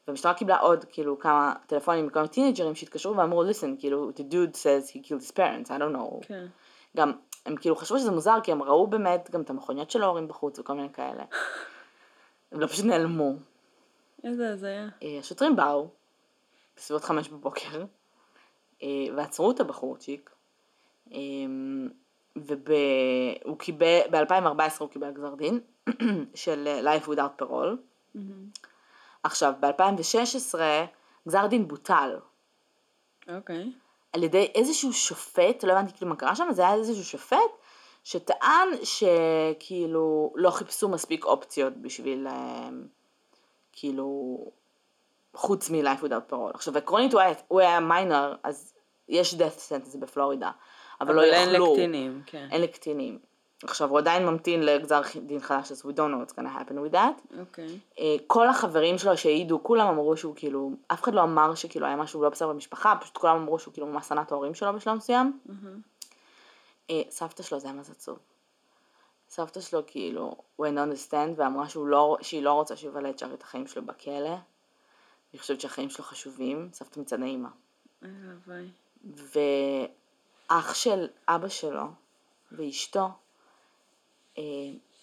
[0.07, 4.91] והמשטרה קיבלה עוד, כאילו, כמה טלפונים מכמה טינג'רים שהתקשרו ואמרו, listen, כאילו, the dude says
[4.91, 6.27] he killed his parents, I don't know.
[6.27, 6.47] כן.
[6.97, 7.13] גם,
[7.47, 10.59] הם כאילו חשבו שזה מוזר, כי הם ראו באמת גם את המכוניות של ההורים בחוץ
[10.59, 11.25] וכל מיני כאלה.
[12.53, 13.33] הם לא פשוט נעלמו.
[14.25, 14.89] איזה הזיה.
[15.03, 15.89] אה, השוטרים באו,
[16.77, 17.85] בסביבות חמש בבוקר,
[18.83, 20.31] אה, ועצרו את הבחורצ'יק,
[21.13, 21.19] אה,
[22.37, 25.61] והוא קיבל, ב-2014 הוא קיבל גזר דין
[26.35, 27.77] של אה, Life Without Parole.
[28.15, 28.49] מהמם.
[29.23, 30.59] עכשיו, ב-2016
[31.29, 32.19] גזר דין בוטל
[33.29, 33.73] אוקיי.
[34.13, 37.39] על ידי איזשהו שופט, לא הבנתי כאילו מה קרה שם, זה היה איזשהו שופט
[38.05, 42.69] שטען שכאילו לא חיפשו מספיק אופציות בשביל אה,
[43.73, 44.39] כאילו
[45.35, 46.55] חוץ מ-Life Without Parole.
[46.55, 48.75] עכשיו עקרונית הוא היה, הוא היה מיינר, אז
[49.09, 50.51] יש death sentence בפלורידה,
[51.03, 52.49] אבל, לא אבל אין יכלו, לקטינים, כן.
[52.51, 53.19] אין לקטינים.
[53.65, 56.95] עכשיו הוא עדיין ממתין לגזר דין חדש, אז we don't know what's gonna happen with
[56.95, 57.39] that.
[57.39, 57.79] אוקיי.
[57.99, 61.97] אה, כל החברים שלו שהעידו, כולם אמרו שהוא כאילו, אף אחד לא אמר שכאילו היה
[61.97, 64.95] משהו לא בסדר במשפחה, פשוט כולם אמרו שהוא כאילו ממש שנא את ההורים שלו בשלב
[64.95, 65.39] מסוים.
[65.47, 65.81] מהמם.
[66.91, 68.19] אה, סבתא שלו זה היה מה זה עצוב.
[69.29, 73.11] סבתא שלו כאילו, went on the stand ואמרה שהוא לא, שהיא לא רוצה שהוא יבלה
[73.11, 74.37] את החיים שלו בכלא.
[75.33, 77.49] היא חושבת שהחיים שלו חשובים, סבתא מצד האימא.
[78.03, 78.67] איזה הוואי.
[80.51, 81.85] ואח של אבא שלו
[82.53, 83.09] ואשתו
[84.39, 84.43] אה,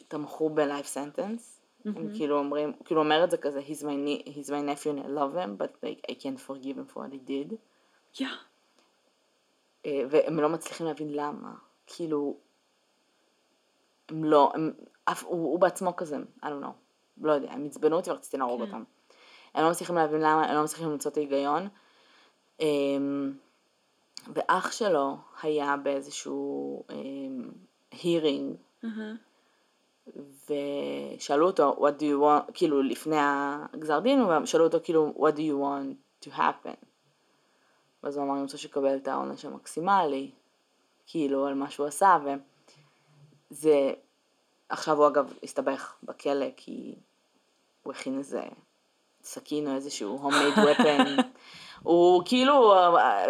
[0.07, 1.59] תמכו ב-life sentence.
[1.85, 5.07] הם כאילו אומרים, כאילו אומר את זה כזה, he's my, he's my nephew and I
[5.07, 7.55] love him, but like, I can't forgive him for what he did.
[8.19, 8.27] יא.
[9.85, 11.53] אה, והם לא מצליחים להבין למה.
[11.87, 12.37] כאילו,
[14.09, 14.71] הם לא, הם,
[15.05, 16.73] אף, הוא, הוא בעצמו כזה, I don't know,
[17.21, 18.67] לא יודע, הם עצבנו אותי ורציתי להרוג כן.
[18.67, 18.83] אותם.
[19.53, 21.67] הם לא מצליחים להבין למה, הם לא מצליחים למצוא את ההיגיון.
[22.59, 23.33] אמ,
[24.33, 27.51] ואח שלו היה באיזשהו אמ,
[27.93, 28.55] hearing,
[28.85, 29.13] אהה.
[30.45, 35.39] ושאלו אותו, what do you want, כאילו לפני הגזר דין, ושאלו אותו כאילו, what do
[35.39, 36.85] you want to happen?
[38.03, 40.31] ואז הוא אמר, אני רוצה שיקבל את העונש המקסימלי,
[41.05, 42.17] כאילו, על מה שהוא עשה,
[43.51, 43.91] וזה,
[44.69, 46.95] עכשיו הוא אגב הסתבך בכלא, כי
[47.83, 48.41] הוא הכין איזה
[49.23, 51.21] סכין או איזשהו homemade weapon.
[51.83, 52.75] הוא כאילו,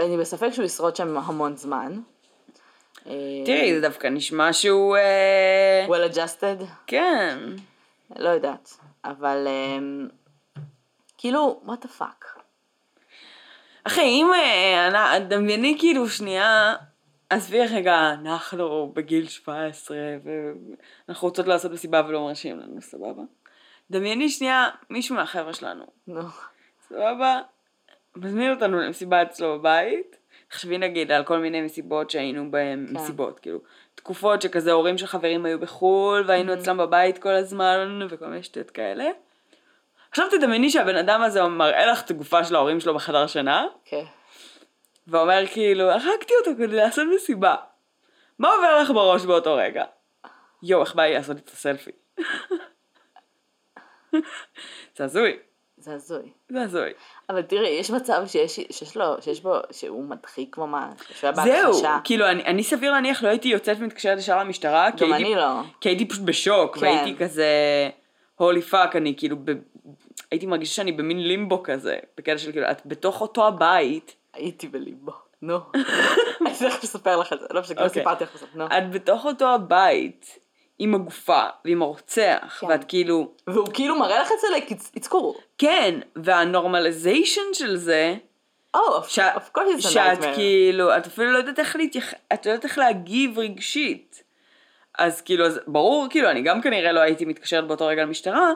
[0.05, 1.99] אני בספק שהוא ישרוד שם המון זמן.
[3.07, 3.13] אה,
[3.45, 4.97] תראי, זה דווקא נשמע שהוא...
[4.97, 6.65] אה, well adjusted.
[6.88, 7.39] כן.
[8.15, 9.47] לא יודעת, אבל
[11.17, 12.39] כאילו, what the fuck.
[13.83, 16.75] אחי, אם אה, דמייני כאילו שנייה,
[17.29, 19.97] עזבי רגע, אנחנו בגיל 17
[21.07, 23.21] ואנחנו רוצות לעשות מסיבה ולא מרשים לנו, סבבה?
[23.91, 26.21] דמייני שנייה מישהו מהחבר'ה שלנו, נו,
[26.88, 27.41] סבבה?
[28.21, 30.17] מזמין אותנו למסיבה אצלו בבית.
[30.47, 32.93] תחשבי נגיד על כל מיני מסיבות שהיינו בהן, כן.
[32.95, 33.60] מסיבות, כאילו,
[33.95, 38.71] תקופות שכזה הורים של חברים היו בחו"ל והיינו אצלם בבית כל הזמן וכל מיני שטויות
[38.71, 39.10] כאלה.
[40.10, 44.03] עכשיו תדמייני שהבן אדם הזה מראה לך את הגופה של ההורים שלו בחדר שינה, כן.
[45.08, 47.55] ואומר כאילו, הרגתי אותו כדי לעשות מסיבה.
[48.39, 49.84] מה עובר לך בראש באותו רגע?
[50.63, 51.91] יואו, איך בא לי לעשות את הסלפי?
[54.95, 55.39] זה הזוי.
[55.77, 56.32] זה הזוי.
[56.49, 56.93] זה הזוי.
[57.29, 61.71] אבל תראי, יש מצב שיש, שיש לו, שיש בו, שהוא מדחיק ממש, שהוא היה זהו,
[61.71, 61.97] בהכחשה.
[62.03, 65.61] כאילו אני, אני סביר להניח לא הייתי יוצאת ומתקשרת ישר למשטרה, כי הייתי, לא.
[65.81, 66.85] כי הייתי פשוט בשוק, כן.
[66.85, 67.49] והייתי כזה,
[68.35, 69.51] Holy fuck, אני כאילו, ב,
[70.31, 75.12] הייתי מרגישה שאני במין לימבו כזה, בקטע של כאילו, את בתוך אותו הבית, הייתי בלימבו.
[75.41, 75.57] נו.
[76.41, 78.01] אני תכף אספר לך את זה, לא משנה, אוקיי.
[78.01, 78.65] סיפרתי לך בסוף, נו.
[78.65, 80.39] את בתוך אותו הבית,
[80.79, 82.67] עם הגופה, ועם הרוצח, כן.
[82.67, 85.41] ואת כאילו, והוא כאילו מראה לך את זה, like, it's- it's cool.
[85.57, 88.15] כן, וה normalization של זה,
[88.77, 90.35] Oh, of ש- of course it's a שאת nightmare.
[90.35, 92.13] כאילו, את אפילו לא יודעת איך להתייח...
[92.33, 94.23] את לא יודעת איך להגיב רגשית.
[94.99, 98.51] אז כאילו, אז ברור, כאילו, אני גם כנראה לא הייתי מתקשרת באותו רגע למשטרה,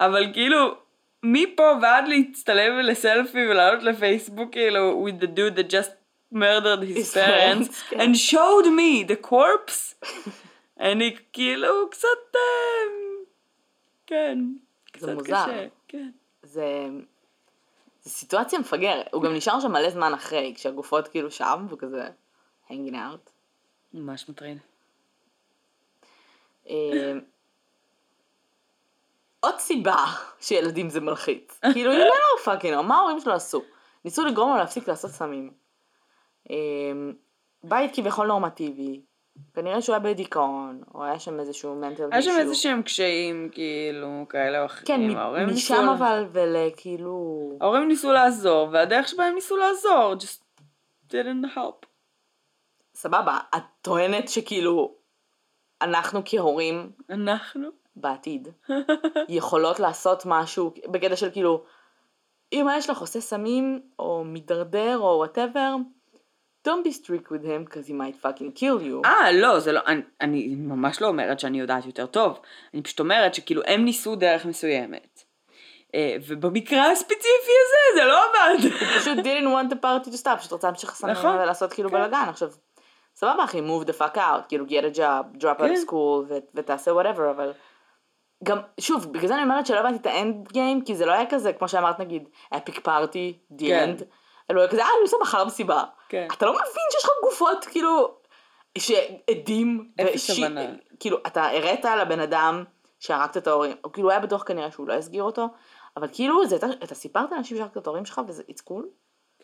[0.00, 0.74] אבל כאילו,
[1.22, 5.90] מפה ועד להצטלם לסלפי ולעלות לפייסבוק, כאילו, with the dude that just
[6.34, 8.00] murdered his His parents, parents, כן.
[8.00, 9.94] and showed me the corpse,
[10.80, 12.40] אני כאילו קצת, אה,
[14.06, 14.38] כן,
[14.92, 15.22] קצת מוזר.
[15.22, 16.10] קשה, כן.
[16.42, 16.88] זה...
[18.02, 19.06] זה סיטואציה מפגרת.
[19.12, 22.08] הוא גם נשאר שם מלא זמן אחרי, כשהגופות כאילו שם, וכזה
[22.68, 23.30] hanging out.
[23.94, 24.58] ממש מטריד.
[26.68, 27.12] אה,
[29.40, 30.04] עוד סיבה
[30.40, 31.60] שילדים זה מלחיץ.
[31.72, 33.62] כאילו, you know fucking, מה ההורים שלו עשו?
[34.04, 35.52] ניסו לגרום לו להפסיק לעשות סמים.
[36.50, 36.56] אה,
[37.64, 39.00] בית כביכול נורמטיבי.
[39.54, 44.26] כנראה שהוא היה בדיכאון, או היה שם איזשהו מנטל היה שם איזה שהם קשיים, כאילו,
[44.28, 44.86] כאלה או אחרים.
[44.86, 45.00] כן,
[45.46, 47.50] ניסו משם לה- אבל, ולכאילו...
[47.60, 50.62] ההורים ניסו לעזור, והדרך שבה הם ניסו לעזור, just
[51.10, 51.86] didn't help.
[52.94, 54.94] סבבה, את טוענת שכאילו,
[55.82, 57.68] אנחנו כהורים אנחנו?
[57.96, 58.48] בעתיד
[59.28, 61.62] יכולות לעשות משהו בקטע של כאילו,
[62.52, 65.74] אם יש לך עושה סמים, או מידרדר, או וואטאבר,
[66.68, 69.04] don't be strict with him, because he might fucking kill you.
[69.04, 72.38] אה, לא, זה לא, אני, אני ממש לא אומרת שאני יודעת יותר טוב.
[72.74, 75.24] אני פשוט אומרת שכאילו הם ניסו דרך מסוימת.
[75.94, 78.70] אה, ובמקרה הספציפי הזה זה לא עבד.
[78.98, 81.34] פשוט didn't want the party to stop, פשוט רצה להמשיך לסמים נכון.
[81.34, 81.96] ולעשות כאילו כן.
[81.96, 82.26] בלאגן.
[82.28, 82.50] עכשיו,
[83.14, 85.74] סבבה אחי, move the fuck out, כאילו get a job, drop out כן.
[85.74, 87.52] of school ו- ותעשה whatever, אבל
[88.44, 91.30] גם, שוב, בגלל זה אני אומרת שלא הבנתי את האנד גיים, כי זה לא היה
[91.30, 93.94] כזה, כמו שאמרת נגיד, epic party, the כן.
[94.58, 95.82] היה כזה, אה, אני עושה מחר מסיבה.
[96.08, 96.28] כן.
[96.32, 98.14] אתה לא מבין שיש לך גופות, כאילו,
[98.78, 100.60] שעדים, אפס הבנה.
[101.00, 102.64] כאילו, אתה הראת לבן אדם
[103.00, 105.46] שהרגת את ההורים, או כאילו היה בטוח כנראה שהוא לא יסגיר אותו,
[105.96, 108.82] אבל כאילו, זה, אתה- אתה סיפרת לאנשים שהרגת את ההורים שלך, וזה it's cool.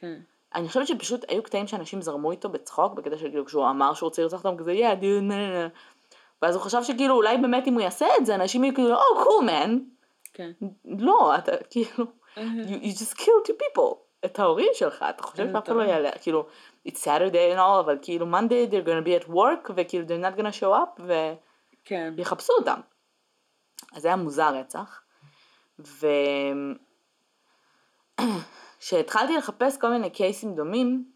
[0.00, 0.14] כן.
[0.54, 4.06] אני חושבת שפשוט היו קטעים שאנשים זרמו איתו בצחוק, בקטע של כאילו כשהוא אמר שהוא
[4.06, 5.68] רוצה לרצוח אותם, כזה יא דיוד נה נה.
[6.42, 9.24] ואז הוא חשב שכאילו אולי באמת אם הוא יעשה את זה, אנשים יהיו כאילו, או
[9.24, 9.78] קול מן.
[10.34, 10.50] כן.
[10.98, 12.04] לא, אתה כאילו,
[12.36, 12.40] you,
[12.82, 13.94] you just killed two people.
[14.24, 15.82] את ההורים שלך, אתה חושב שאף אחד לא.
[15.82, 16.46] יעלה, כאילו,
[16.88, 20.38] it's Saturday and all, אבל כאילו Monday they're gonna be at work, וכאילו they're not
[20.38, 21.00] gonna show up,
[21.84, 22.14] כן.
[22.16, 22.80] ויחפשו אותם.
[23.92, 25.02] אז זה היה מוזר רצח.
[25.78, 26.06] ו...
[28.78, 31.10] כשהתחלתי לחפש כל מיני קייסים דומים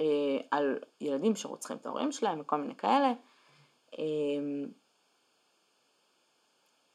[0.00, 3.12] אה, על ילדים שרוצחים את ההורים שלהם וכל מיני כאלה,
[3.98, 4.04] אה,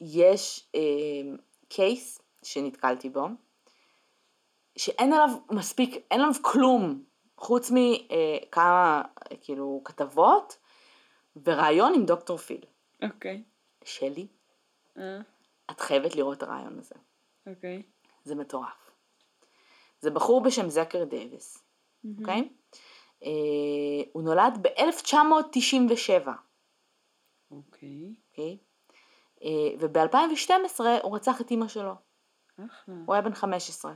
[0.00, 1.36] יש אה,
[1.68, 3.26] קייס שנתקלתי בו,
[4.76, 7.04] שאין עליו מספיק, אין עליו כלום,
[7.36, 10.58] חוץ מכמה אה, כאילו כתבות
[11.44, 12.64] וראיון עם דוקטור פיל.
[13.02, 13.42] אוקיי.
[13.84, 14.26] שלי,
[14.98, 15.18] אה,
[15.70, 16.94] את חייבת לראות את הרעיון הזה.
[17.46, 17.82] אוקיי.
[18.24, 18.90] זה מטורף.
[20.00, 21.64] זה בחור בשם זקר דייוויס,
[22.18, 22.48] אוקיי?
[23.22, 23.30] אה,
[24.12, 26.28] הוא נולד ב-1997,
[27.50, 28.14] אוקיי.
[28.30, 28.58] אוקיי?
[29.42, 31.94] אה, וב-2012 הוא רצח את אימא שלו.
[32.56, 32.94] אחלה.
[33.06, 33.94] הוא היה בן 15.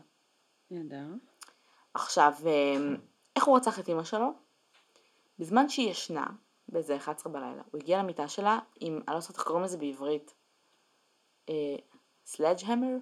[0.70, 1.06] נהדר.
[1.94, 2.96] עכשיו, אה,
[3.36, 4.32] איך הוא רצח את אימא שלו?
[5.38, 6.26] בזמן שהיא ישנה,
[6.68, 10.34] באיזה 11 בלילה, הוא הגיע למיטה שלה עם, אני לא יודעת איך קוראים לזה בעברית,
[12.26, 12.96] sledgehammer?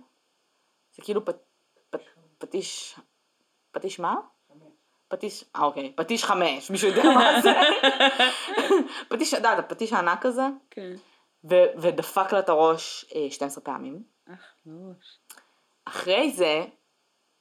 [0.96, 1.30] זה כאילו פ,
[1.90, 1.96] פ,
[2.38, 2.98] פטיש,
[3.70, 4.16] פטיש מה?
[5.08, 7.52] פטיש, אה אוקיי, פטיש חמש, מישהו יודע מה זה?
[9.10, 10.92] פטיש, אתה יודע, הפטיש הענק הזה, כן.
[11.78, 14.02] ודפק לה את הראש אה, 12 פעמים.
[14.26, 15.18] אחלוש.
[15.84, 16.64] אחרי זה,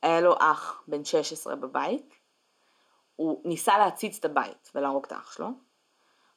[0.02, 2.14] היה לו אח בן 16 בבית,
[3.16, 5.48] הוא ניסה להצית את הבית ולהרוג את האח שלו.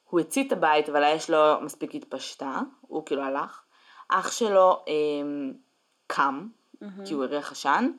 [0.03, 3.61] הוא הצית את הבית, אבל האש לא מספיק התפשטה, הוא כאילו הלך.
[4.09, 4.93] אח שלו אה,
[6.07, 6.47] קם,
[7.05, 7.91] כי הוא הריח עשן,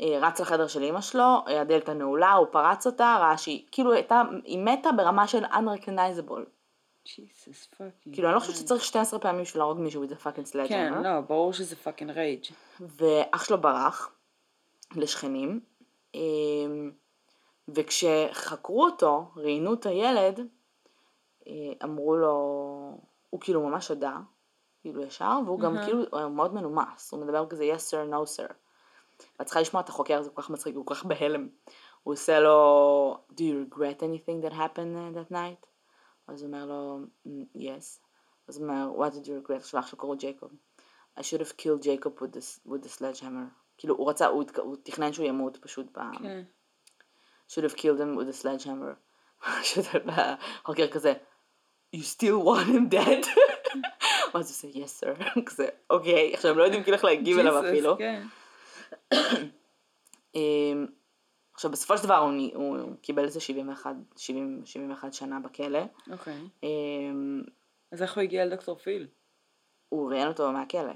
[0.00, 3.92] אה, רץ לחדר של אמא שלו, אה, הדלת נעולה, הוא פרץ אותה, ראה שהיא, כאילו
[3.92, 6.40] הייתה, היא מתה ברמה של unrecognizable.
[7.16, 8.14] Jesus fucking.
[8.14, 10.68] כאילו אני לא חושבת שצריך 12 פעמים בשביל להרוג מישהו a fucking sledgehammer.
[10.68, 12.44] כן, לא, ברור שזה fucking rage.
[12.80, 14.10] ואח שלו ברח
[14.96, 15.60] לשכנים,
[16.14, 16.90] אמ,
[17.68, 20.40] וכשחקרו אותו, ראיינו את הילד,
[21.46, 21.52] אה,
[21.84, 22.34] אמרו לו,
[23.30, 24.16] הוא כאילו ממש הודה,
[24.80, 25.76] כאילו ישר, והוא גם.
[25.84, 28.52] כאילו, הוא מאוד מנומס, הוא מדבר כזה yes sir, no sir.
[29.38, 31.48] ואת צריכה לשמוע את החוקר, זה כל כך מצחיק, הוא כל כך בהלם.
[32.02, 35.66] הוא עושה לו, do you regret anything that happened uh, that night?
[36.28, 38.00] אז הוא אומר לו, "Mm, yes.
[38.48, 39.56] אז הוא אומר, what did you regret?
[39.56, 40.50] עכשיו אח שלו קראו ג'ייקוב.
[41.18, 43.67] I should have killed Jacob with the, with the sledgehammer.
[43.78, 46.00] כאילו, הוא רצה, הוא, הוא תכנן שהוא ימות פשוט ב...
[46.22, 46.42] כן.
[47.48, 48.94] should have killed him with a sledgehammer.
[50.62, 51.12] החוקר כזה,
[51.96, 53.26] you still want him dead?
[54.34, 55.40] ואז הוא עושה, yes sir.
[55.46, 57.96] כזה, אוקיי, עכשיו הם לא יודעים כאילו איך להגיב אליו אפילו.
[57.98, 58.22] כן.
[60.34, 60.86] אמ,
[61.54, 65.82] עכשיו בסופו של דבר הוא, הוא, קיבל איזה 71, 70, 71 שנה בכלא.
[66.10, 66.48] אוקיי.
[66.62, 67.42] אמ,
[67.92, 69.06] אז איך הוא הגיע לדוקטור פיל?
[69.88, 70.92] הוא ראיין אותו מהכלא.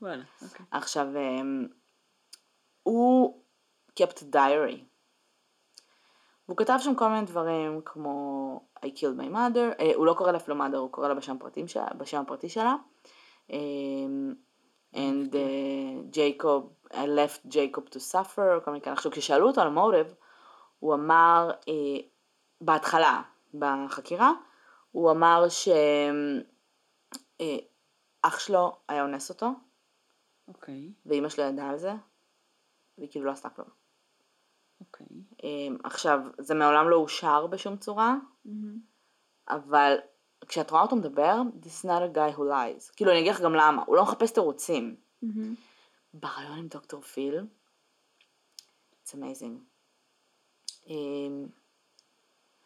[0.00, 0.66] וואלה, אוקיי.
[0.70, 1.66] עכשיו, אמ,
[4.00, 4.84] kept diary.
[6.48, 10.32] והוא כתב שם כל מיני דברים כמו I killed my mother, אה, הוא לא קורא
[10.32, 12.74] לה mother, הוא קורא לה בשם, שלה, בשם הפרטי שלה.
[13.50, 14.34] אמ,
[14.94, 18.94] and uh, Jacob, I left Jacob to suffer, כל מיני כאלה.
[18.94, 20.14] עכשיו כששאלו אותו על המוטיב,
[20.78, 21.98] הוא אמר, אה,
[22.60, 23.22] בהתחלה,
[23.54, 24.32] בחקירה,
[24.92, 25.68] הוא אמר שאח
[28.38, 29.50] שלו היה אונס אותו,
[30.48, 30.92] אוקיי.
[31.06, 31.92] ואימא שלו ידעה על זה,
[32.98, 33.85] והיא כאילו לא עשתה כלום.
[34.80, 35.06] אוקיי.
[35.42, 38.78] אמ, עכשיו, זה מעולם לא אושר בשום צורה, מהמם.
[39.48, 39.96] אבל
[40.48, 42.92] כשאת רואה אותו מדבר, this is not a guy who lies.
[42.96, 44.96] כאילו, אני אגיד לך גם למה, הוא לא מחפש תירוצים.
[45.22, 45.54] מהמם.
[46.14, 47.46] ברעיון עם דוקטור פיל,
[49.04, 49.58] it's amazing.
[50.86, 51.46] אמ,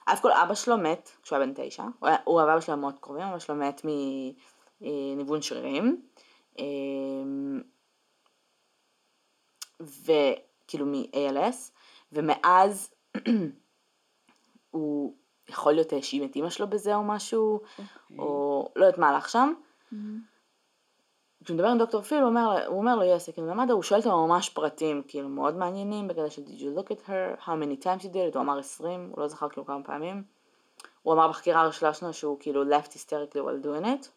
[0.04, 1.84] אף כל אבא שלו מת כשהוא היה בן תשע,
[2.24, 3.82] הוא ואבא שלו מאוד קרובים, אבא שלו מת
[4.80, 6.02] מניוון שרירים,
[6.58, 7.62] אמ,
[9.80, 11.70] וכאילו מ-ALS,
[12.12, 12.94] ומאז
[14.70, 15.14] הוא
[15.48, 18.18] יכול להיות האשים את אימא שלו בזה או משהו, אוקיי.
[18.18, 19.52] או לא יודעת מה הלך שם.
[19.92, 20.30] מהמם.
[21.44, 23.82] כשהוא מדבר עם דוקטור פיל, הוא אומר, הוא אומר לו, yes, I can remember, הוא
[23.82, 27.48] שואל אותו ממש פרטים, כאילו, מאוד מעניינים, בקטע של, did you look at her, how
[27.48, 30.22] many times you did it, הוא אמר 20, הוא לא זכר כאילו כמה פעמים.
[31.02, 34.08] הוא אמר בחקירה הראשונה שלנו שהוא כאילו left hysterically while doing it.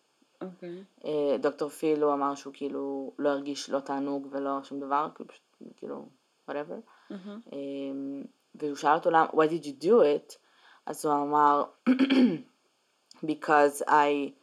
[0.42, 0.84] אוקיי.
[1.06, 5.30] אה, דוקטור פיל, הוא אמר שהוא כאילו לא הרגיש לא תענוג ולא שום דבר, כאילו,
[5.78, 6.06] כאילו,
[6.50, 6.80] whatever.
[7.10, 7.40] מהמם.
[7.54, 8.24] אמ,
[8.56, 10.38] והוא שאל אותו למה, why did you do it?
[10.86, 11.64] אז הוא אמר,
[13.32, 14.34] because I,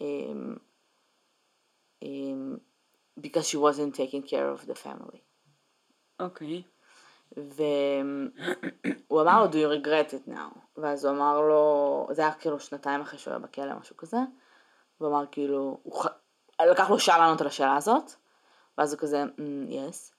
[0.00, 0.60] um,
[2.04, 2.60] um,
[3.20, 5.20] because she wasn't taking care of the family.
[6.20, 6.62] אוקיי.
[7.36, 10.58] והוא אמר לו, do you regret it now?
[10.76, 14.16] ואז הוא אמר לו, זה היה כאילו שנתיים אחרי שהוא היה בכלא, משהו כזה.
[15.00, 16.06] והוא אמר כאילו, הוא ח...
[16.70, 18.12] לקח לו שעה לענות על השאלה הזאת,
[18.78, 20.12] ואז הוא כזה, mm, yes.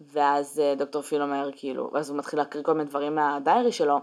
[0.00, 3.98] ואז אה, דוקטור פיל אומר כאילו, ואז הוא מתחיל להקריא כל מיני דברים מהדיירי שלו,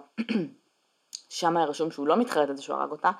[1.29, 3.11] שם היה רשום שהוא לא מתחרט על זה שהוא הרג אותה,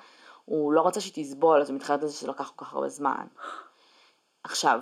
[0.44, 2.88] הוא לא רצה שהיא תסבול, אז הוא מתחרט על זה שזה לקח כל כך הרבה
[2.88, 3.26] זמן.
[4.44, 4.80] עכשיו,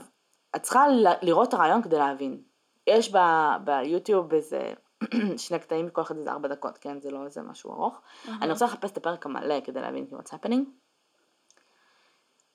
[0.56, 0.84] את צריכה
[1.22, 2.42] לראות את הרעיון כדי להבין.
[2.86, 4.72] יש ב- ביוטיוב איזה
[5.36, 7.00] שני קטעים, כל אחד איזה ארבע דקות, כן?
[7.00, 8.00] זה לא איזה משהו ארוך.
[8.42, 10.64] אני רוצה לחפש את הפרק המלא כדי להבין כאילו what's happening.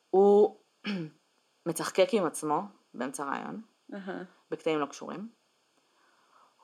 [0.09, 0.59] הוא
[1.67, 2.61] מצחקק עם עצמו
[2.93, 3.61] באמצע הרעיון,
[3.93, 4.36] אהה.
[4.51, 5.29] בקטעים לא קשורים.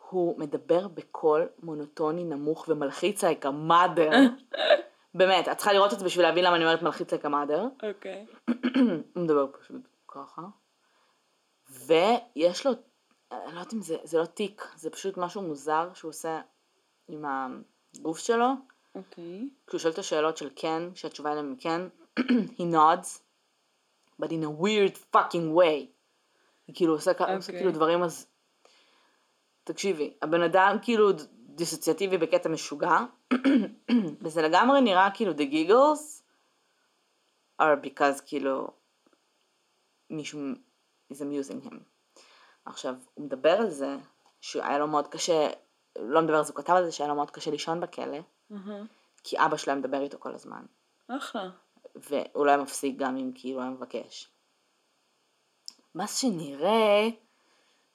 [0.09, 4.15] הוא מדבר בקול מונוטוני נמוך ומלחיץ like a mother.
[5.15, 7.87] באמת, את צריכה לראות את זה בשביל להבין למה אני אומרת מלחיץ like a mother.
[7.87, 8.25] אוקיי.
[9.15, 10.41] הוא מדבר פשוט ככה.
[11.69, 12.71] ויש לו,
[13.31, 16.41] אני לא יודעת אם זה, זה לא תיק, זה פשוט משהו מוזר שהוא עושה
[17.07, 18.47] עם הגוף שלו.
[18.95, 19.49] אוקיי.
[19.67, 21.81] כשהוא שואל את השאלות של כן, שהתשובה אליהם היא כן,
[22.57, 23.19] he nods,
[24.21, 25.92] but in a weird fucking way.
[26.73, 27.13] כאילו, הוא עושה, okay.
[27.13, 27.59] עושה אוקיי.
[27.59, 28.27] כאילו דברים אז...
[29.63, 32.97] תקשיבי, הבן אדם כאילו דיסוציאטיבי בקטע משוגע,
[34.21, 36.21] וזה לגמרי נראה כאילו the giggles
[37.61, 38.67] are because כאילו
[40.09, 40.39] מישהו
[41.13, 41.75] is amusing him.
[42.65, 43.97] עכשיו, הוא מדבר על זה
[44.41, 45.47] שהיה לו מאוד קשה,
[45.99, 48.19] לא מדבר על זה, הוא כתב על זה שהיה לו מאוד קשה לישון בכלא,
[48.51, 48.83] אהה.
[49.23, 50.65] כי אבא שלו היה מדבר איתו כל הזמן.
[51.07, 51.49] אחלה.
[51.95, 54.32] והוא לא היה מפסיק גם אם כאילו היה מבקש.
[55.95, 57.07] מה שנראה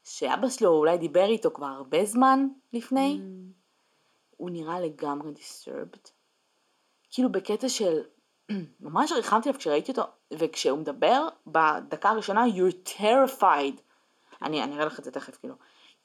[0.05, 3.21] שאבא שלו אולי דיבר איתו כבר הרבה זמן לפני,
[4.37, 6.11] הוא נראה לגמרי disturbed.
[7.11, 8.03] כאילו בקטע של,
[8.81, 13.81] ממש ריחמתי עליו כשראיתי אותו, וכשהוא מדבר בדקה הראשונה, you're terrified.
[14.43, 15.55] אני, אני אראה לך את זה תכף, כאילו.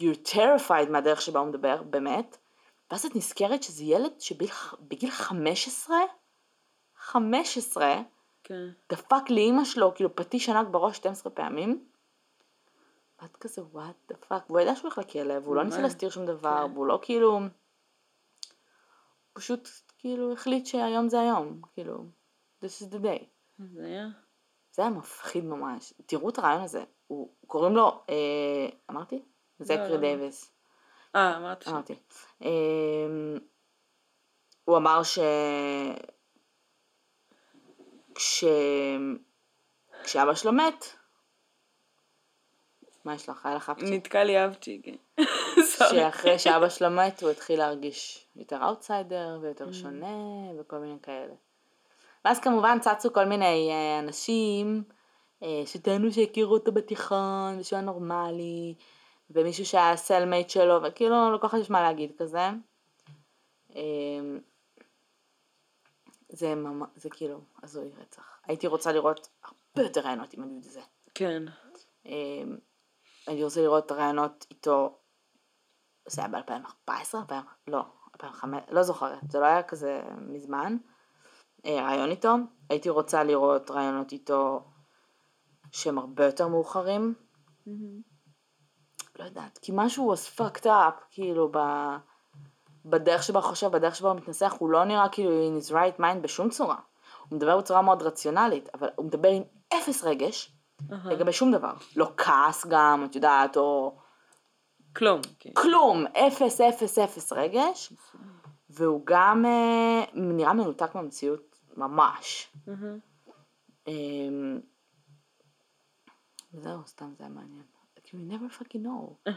[0.04, 2.38] you're terrified מהדרך שבה הוא מדבר, באמת.
[2.92, 5.98] ואז את נזכרת שזה ילד שבגיל 15,
[6.98, 8.02] 15,
[8.44, 8.70] כן.
[8.90, 11.86] דפק לאימא שלו כאילו פטיש ענק בראש 12 פעמים.
[13.22, 16.26] ואת כזה what the fuck, והוא ידע שהוא הולך לכלא, והוא לא ניסה להסתיר שום
[16.26, 16.72] דבר, כן.
[16.74, 17.40] והוא לא כאילו,
[19.34, 22.06] פשוט כאילו החליט שהיום זה היום, כאילו,
[22.64, 23.26] this is the day.
[23.74, 24.08] זה היה.
[24.72, 25.94] זה היה מפחיד ממש.
[26.06, 29.22] תראו את הריאיון הזה, הוא, קוראים לו, אה, אמרתי?
[29.60, 29.98] זקרי לא.
[29.98, 30.52] דייוויס.
[31.16, 31.68] אה, אמרת ש...
[31.68, 31.96] אמרתי.
[32.42, 33.38] אמ,
[34.66, 35.20] הוא אמר ש...
[38.16, 38.44] כש...
[40.04, 40.86] כשאבא שלו מת,
[43.06, 43.46] מה יש לך?
[43.46, 43.98] היה לך אפצ'י?
[43.98, 44.34] נתקע לי
[44.84, 45.24] כן.
[45.72, 45.90] Sorry.
[45.90, 49.44] שאחרי שאבא שלו מת הוא התחיל להרגיש יותר outsider Mm.
[49.44, 51.34] ויותר שונה וכל מיני כאלה.
[52.26, 54.84] ואז כמובן צצו כל מיני אה, אנשים
[55.44, 58.76] אה, שטענו שהכירו אותו בתיכון ושהוא היה נורמלי
[59.30, 62.50] ומישהו שהיה cellmate שלו וכאילו לא כל כך יש מה להגיד כזה.
[66.34, 68.40] זה ממש, זה כאילו הזוי רצח.
[68.46, 70.82] הייתי רוצה לראות הרבה יותר ראיונות עם ה dude הזה.
[71.16, 71.44] כן.
[72.06, 72.58] אמ,
[73.28, 74.98] אני רוצה לראות ראיונות איתו,
[76.08, 77.16] זה היה ב-2014?
[77.68, 80.78] לא, 2005, לא זוכרת, זה לא היה כזה מזמן.
[81.66, 82.36] אה, ריאיון איתו,
[82.70, 84.64] הייתי רוצה לראות ראיונות איתו
[85.72, 87.14] שהם הרבה יותר מאוחרים.
[89.20, 91.58] לא יודעת, כי משהו was fucked up, כאילו, ב...
[92.86, 96.00] בדרך שבה הוא חושב, בדרך שבה הוא מתנסח, הוא לא נראה כאילו in his right
[96.00, 96.78] mind בשום צורה.
[97.30, 100.54] הוא מדבר בצורה מאוד רציונלית, אבל הוא מדבר עם אפס רגש
[101.06, 101.74] לגבי שום דבר.
[101.96, 103.98] לא כעס גם, את יודעת, או
[104.96, 105.22] כלום.
[105.40, 105.50] כן.
[105.54, 107.94] כלום, אפס, אפס, אפס רגש,
[108.70, 112.54] והוא גם אה, נראה מנותק מהמציאות ממש.
[113.88, 114.60] אמ,
[116.54, 117.64] זהו, סתם זה היה מעניין.
[118.04, 119.32] כאילו, you never fucking know.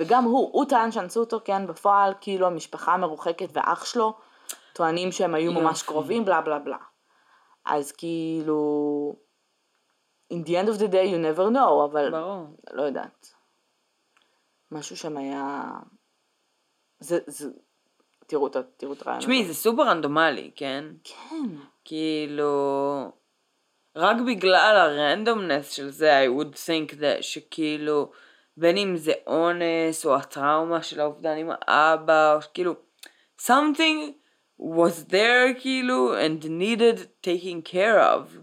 [0.00, 4.14] וגם הוא, הוא טען שאנסו אותו, כן, בפועל, כאילו המשפחה המרוחקת ואח שלו
[4.72, 5.86] טוענים שהם היו ממש יופי.
[5.86, 6.76] קרובים, בלה בלה בלה.
[7.64, 9.14] אז כאילו,
[10.32, 12.46] in the end of the day you never know, אבל ברור.
[12.72, 13.34] לא יודעת.
[14.70, 15.62] משהו שם היה...
[17.00, 17.48] זה, זה...
[18.26, 19.20] תראו את הרעיון.
[19.20, 19.44] תשמעי.
[19.44, 20.84] זה סופר רנדומלי, כן?
[21.04, 21.46] כן.
[21.84, 23.12] כאילו...
[23.96, 28.10] רק בגלל הרנדומנס של זה, I would think that שכאילו,
[28.60, 32.74] בין אם זה אונס, או הטראומה של האובדן עם האבא, או כאילו,
[33.42, 34.12] something
[34.60, 38.38] was there כאילו, and needed taking care of,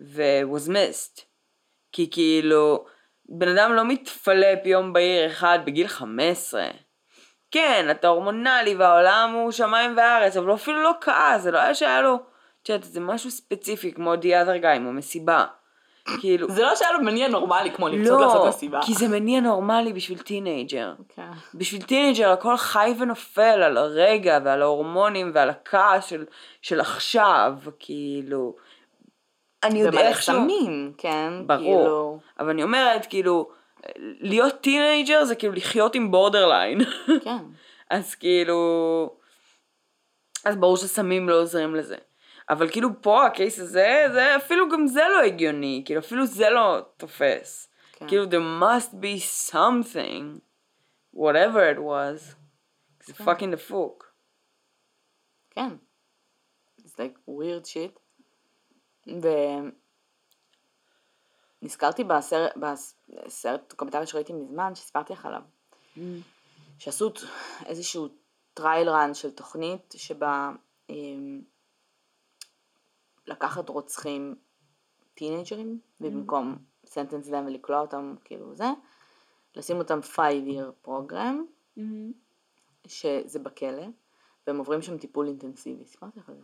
[0.00, 1.22] ו-was missed.
[1.92, 2.84] כי כאילו,
[3.28, 6.66] בן אדם לא מתפלפ יום בהיר אחד בגיל 15.
[7.50, 12.00] כן, אתה הורמונלי והעולם הוא שמיים וארץ, אבל אפילו לא כעס, זה לא היה שהיה
[12.00, 12.18] לו,
[12.62, 15.46] את יודעת, זה משהו ספציפי כמו the other guy, כמו מסיבה.
[16.20, 18.80] כאילו, זה לא שהיה לו מניע נורמלי כמו לרצות לעשות לא, מסיבה.
[18.82, 20.92] כי זה מניע נורמלי בשביל teenager.
[21.08, 21.30] כן.
[21.54, 26.24] בשביל teenager הכל חי ונופל על הרגע ועל ההורמונים ועל הכעס של,
[26.62, 28.54] של עכשיו, כאילו,
[29.62, 31.32] אני יודע ומלא איכשהו, סמים, כן.
[31.46, 33.50] ברור, כאילו, אבל אני אומרת, כאילו,
[34.20, 36.80] להיות teenager זה כאילו לחיות עם borderline.
[37.24, 37.36] כן.
[37.90, 38.58] אז כאילו...
[40.44, 41.96] אז ברור שסמים לא עוזרים לזה.
[42.50, 46.50] אבל כאילו פה ה case הזה, זה אפילו גם זה לא הגיוני, כאילו אפילו זה
[46.50, 47.68] לא תופס.
[47.92, 48.08] כן.
[48.08, 49.20] כאילו there must be
[49.52, 50.40] something,
[51.16, 52.34] whatever it was.
[53.04, 53.24] זה כן.
[53.24, 54.12] fucking דפוק.
[55.50, 55.68] כן.
[56.80, 57.98] It's like weird shit.
[61.62, 65.42] ונזכרתי בסרט, בסרט דוקומנטרי שראיתי מזמן, שסיפרתי לך עליו,
[66.78, 67.18] שעשו ת-
[67.66, 68.08] איזשהו
[68.54, 70.50] trial run של תוכנית שבה
[70.90, 71.40] אמ,
[73.28, 74.34] לקחת רוצחים
[75.14, 76.56] טינאייג'רים, ובמקום
[76.86, 78.66] sentence להם ולכלוא אותם, כאילו זה,
[79.56, 81.78] לשים אותם 5 year program,
[82.86, 83.86] שזה בכלא,
[84.46, 86.42] והם עוברים שם טיפול אינטנסיבי, סיפרתי לך על זה.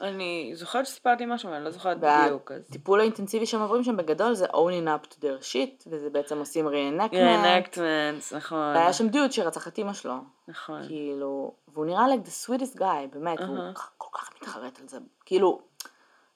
[0.00, 2.52] אני זוכרת שסיפרתי משהו, אני לא זוכרת בדיוק.
[2.52, 6.68] הטיפול האינטנסיבי שהם עוברים שם בגדול זה owning up to their shit, וזה בעצם עושים
[6.68, 7.12] reenactment.
[7.12, 8.58] reenactments, נכון.
[8.58, 10.14] והיה שם דוד שרצח את אמא שלו,
[10.48, 10.86] נכון.
[10.86, 13.58] כאילו, והוא נראה like the sweetest guy, באמת, הוא.
[13.96, 15.60] כל כך מתחרט על זה, כאילו,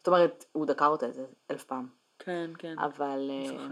[0.03, 1.89] זאת אומרת, הוא דקר אותה איזה אלף פעם,
[2.19, 2.79] כן, כן.
[2.79, 3.67] אבל, אה.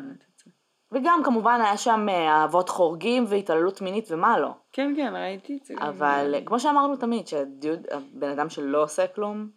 [0.93, 5.65] וגם כמובן היה שם אה, אהבות חורגים והתעללות מינית ומה לא, כן, כן, ראיתי את
[5.65, 5.75] זה.
[5.79, 9.51] אבל אה, כמו שאמרנו תמיד, שהדיוד, הבן אדם שלא עושה כלום,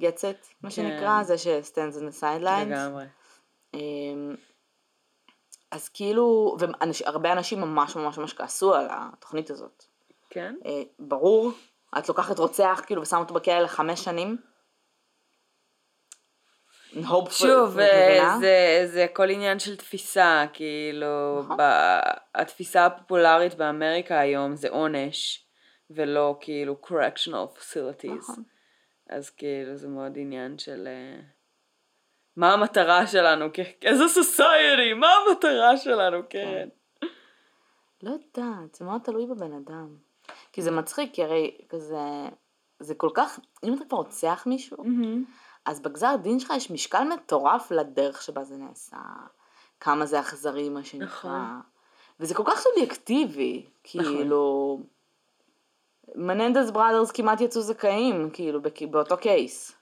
[0.00, 0.70] gets it, מה כן.
[0.70, 2.66] שנקרא, זה ש-stands on the sidelines.
[2.66, 3.04] לגמרי.
[3.74, 4.34] אמ,
[5.70, 9.84] אז כאילו, והרבה אנשים ממש ממש ממש כעסו על התוכנית הזאת.
[10.30, 10.54] כן?
[10.98, 11.50] ברור,
[11.98, 14.36] את לוקחת רוצח כאילו ושמה אותו בכלא לחמש שנים.
[17.30, 17.78] שוב?
[17.78, 21.56] אה, זה, זה הכל עניין של תפיסה, כאילו, נכון.
[21.56, 21.62] ב,
[22.34, 25.46] התפיסה הפופולרית באמריקה היום זה עונש,
[25.90, 28.18] ולא כאילו correctional facilities.
[28.18, 28.44] נכון.
[29.10, 31.20] אז כאילו זה מאוד עניין של אה,
[32.36, 33.46] מה המטרה שלנו,
[33.82, 36.44] איזה society, מה המטרה שלנו, כן.
[36.44, 36.68] קרן?
[38.02, 39.96] לא יודעת, זה מאוד תלוי בבן אדם.
[40.52, 42.28] כי זה מצחיק, כי הרי כזה,
[42.80, 45.24] זה כל כך, אם אתה כבר רוצח מישהו, מהמם.
[45.66, 48.96] אז בגזר דין שלך יש משקל מטורף לדרך שבה זה נעשה,
[49.80, 51.06] כמה זה אכזרי מה שנקרא.
[51.06, 51.60] נכון.
[52.20, 54.80] וזה כל כך סובייקטיבי, כאילו...
[56.14, 58.60] מננדס בראדרס כמעט יצאו זכאים, כאילו,
[58.90, 59.72] באותו קייס.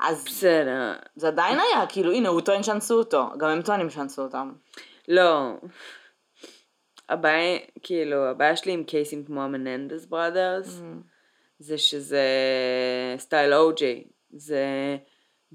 [0.00, 0.92] אז בסדר.
[1.16, 3.26] זה עדיין היה, כאילו, הנה, הוא טוען שאנסו אותו.
[3.38, 4.52] גם הם טוענים שאנסו אותם.
[5.08, 5.52] לא.
[7.08, 10.80] הבעיה, כאילו, הבעיה שלי עם קייסים כמו המננדס בראדרס,
[11.58, 12.24] זה שזה
[13.18, 14.04] סטייל אוג'יי.
[14.32, 14.96] זה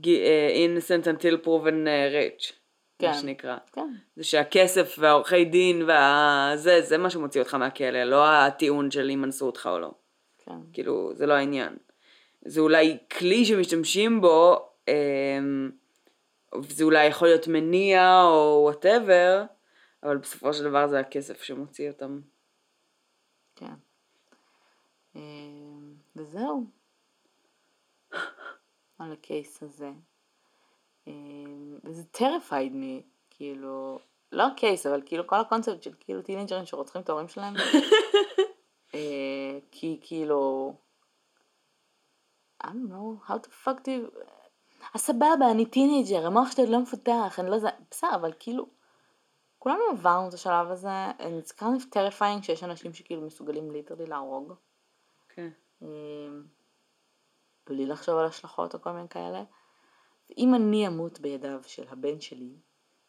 [0.08, 2.54] אה, innocent until proven אה, rich.
[3.00, 3.08] כן.
[3.08, 3.58] מה שנקרא.
[3.72, 3.94] כן.
[4.16, 9.46] זה שהכסף והעורכי דין והזה, זה מה שמוציא אותך מהכלא, לא הטיעון של אם אנסו
[9.46, 9.92] אותך או לא.
[10.46, 10.58] כן.
[10.74, 11.76] כאילו, זה לא העניין.
[12.46, 15.72] זה אולי כלי שמשתמשים בו, אמ,
[16.64, 19.44] וזה אולי יכול להיות מניע או וואטאבר,
[20.04, 22.20] אבל בסופו של דבר זה הכסף שמוציא אותם.
[23.56, 23.74] כן.
[25.16, 25.22] אה,
[26.16, 26.66] וזהו.
[29.00, 29.92] על ה case הזה.
[31.08, 31.14] אה,
[31.84, 34.00] וזה terrified me, כאילו,
[34.32, 37.54] לא ה case, אבל כאילו כל הקונספט של כאילו טינאייג'רים שרוצחים את ההורים שלהם.
[38.94, 40.74] אה, כי כאילו,
[42.64, 44.20] I don't know, how the fuck do.
[44.94, 48.68] אז סבבה, אני teenager, המוח שלי עוד לא מפותח, אני לא זה, בסדר, אבל כאילו,
[49.60, 54.54] כולנו עברנו את השלב הזה, it's kind of terrifying שיש אנשים שכאילו מסוגלים literally להרוג,
[55.30, 55.50] כן.
[55.84, 55.88] אה,
[57.70, 59.44] בלי לחשוב על השלכות או כל מיני כאלה.
[60.38, 62.50] אם אני אמות בידיו של הבן שלי,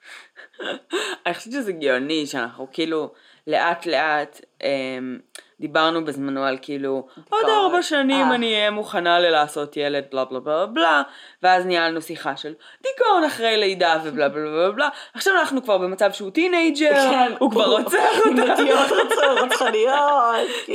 [1.26, 3.12] אני חושבת שזה גאוני שאנחנו כאילו
[3.46, 5.18] לאט לאט אמ,
[5.60, 7.48] דיברנו בזמנו על כאילו עוד.
[7.48, 8.34] ארבע שנים אה.
[8.34, 11.02] אני אהיה מוכנה ללעשות ילד בלה בלה בלה בלה
[11.42, 16.12] ואז ניהלנו שיחה של דיכאון אחרי לידה ובלה בלה בלה בלה עכשיו אנחנו כבר במצב
[16.12, 18.56] שהוא teenager כן, הוא כבר רוצח אותה.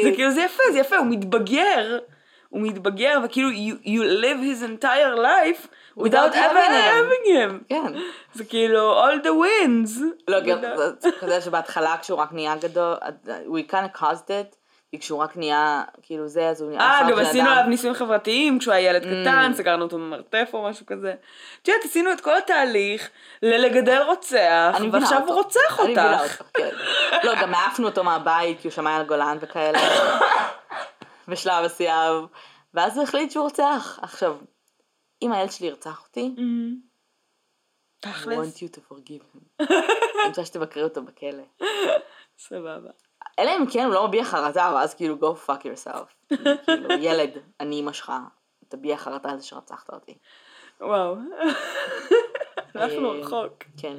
[0.03, 1.99] זה כאילו זה יפה זה יפה הוא מתבגר
[2.51, 7.63] הוא מתבגר וכאילו you, you live his entire life without Without ever having him.
[7.69, 7.93] כן.
[8.33, 10.57] זה כאילו all the wins לא, גם
[10.99, 12.95] זה כזה שבהתחלה כשהוא רק נהיה גדול,
[13.27, 14.55] we kind of caused it,
[14.91, 16.81] כי כשהוא רק נהיה, כאילו זה, אז הוא נהיה...
[16.81, 17.51] אה, הפך גם לבן עשינו אדם.
[17.51, 21.13] עליו ניסויים חברתיים כשהוא היה ילד קטן, סגרנו אותו במרתף או משהו כזה.
[21.61, 23.09] את יודעת, עשינו את כל התהליך
[23.41, 25.21] ללגדל רוצח, ועכשיו.
[25.25, 26.41] הוא רוצח אני מבינה אותך.
[26.53, 26.69] כן.
[27.23, 29.79] לא, גם העפנו אותו מהבית, כי הוא שמע על גולן וכאלה,
[31.31, 32.27] בשלב מסוים,
[32.73, 33.99] ואז הוא החליט שהוא רוצח.
[34.01, 34.37] עכשיו,
[35.21, 36.39] אם הילד שלי ירצח אותי, I
[37.99, 39.63] תכלס, want you to forgive him.
[39.69, 41.43] אני רוצה שתבקרי אותו בכלא.
[42.47, 42.91] סבבה.
[43.39, 46.35] אלא אם כן הוא לא מביע חרטה, ואז כאילו go fuck yourself.
[46.65, 47.29] כאילו, ילד,
[47.59, 48.11] אני אמא שלך,
[48.67, 50.17] תביע חרטה על זה שרצחת אותי.
[50.81, 51.15] וואו.
[52.75, 53.63] הלכנו אה, רחוק.
[53.77, 53.97] כן.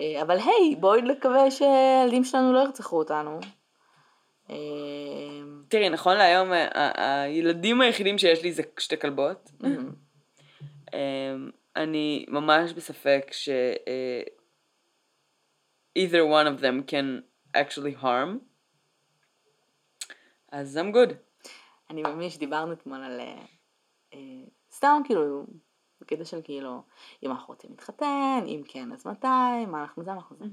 [0.00, 3.40] אה, אבל היי, בואי נקווה שהילדים שלנו לא ירצחו אותנו.
[4.50, 4.56] אה,
[5.68, 9.50] תראי, נכון להיום, ה- ה- הילדים היחידים שיש לי זה שתי כלבות.
[10.94, 13.48] אמ, אני ממש בספק ש...
[13.88, 14.22] אה,
[15.98, 17.22] either one of them can
[17.56, 18.38] actually harm.
[20.52, 21.14] אז I'm good.
[21.90, 23.20] אני מאמין שדיברנו אתמול על...
[23.20, 23.42] אה,
[24.14, 24.18] אה,
[24.72, 25.46] סתם כאילו,
[26.00, 26.82] בקטע של כאילו,
[27.22, 30.44] אם אנחנו רוצים להתחתן, אם כן, אז מתי, מה אנחנו זה, אנחנו זה.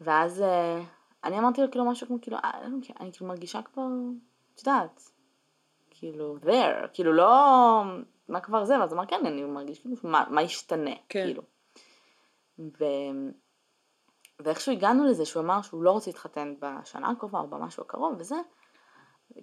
[0.00, 0.80] ואז אה,
[1.26, 3.86] אני אמרתי לו כאילו משהו כמו כאילו, אה, אני אני כאילו מרגישה כבר,
[4.54, 5.10] את יודעת,
[5.90, 7.82] כאילו, there, כאילו לא,
[8.28, 11.24] מה כבר זה, ואז אמר, כן, אני מרגיש כאילו, מה, מה ישתנה, כן.
[11.24, 11.42] כאילו.
[12.58, 12.84] ו...
[14.40, 18.36] ואיכשהו הגענו לזה שהוא אמר שהוא לא רוצה להתחתן בשנה הקרובה או במשהו הקרוב וזה,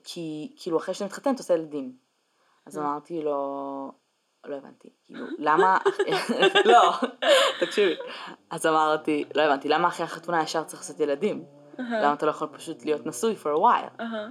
[0.04, 1.98] כי כאילו אחרי שאתה מתחתן אתה עושה ילדים.
[2.66, 3.92] אז אמרתי לו,
[4.46, 5.78] לא הבנתי, כאילו, למה,
[6.66, 6.92] לא,
[7.60, 7.96] תקשיבי.
[8.50, 11.46] אז אמרתי, לא הבנתי, למה אחרי החתונה ישר צריך לעשות ילדים?
[11.80, 14.02] למה אתה לא יכול פשוט להיות נשוי for a while?
[14.02, 14.28] אהה.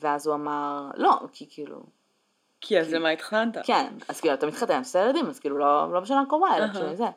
[0.00, 1.82] ואז הוא אמר, לא, כי כאילו,
[2.60, 3.58] כי אז למה התחתנת?
[3.64, 6.68] כן, אז כאילו אתה מתחתן, עושה ילדים, אז כאילו לא, לא בשנה הקרובה, אלא.
[6.72, 7.08] כשאני זה.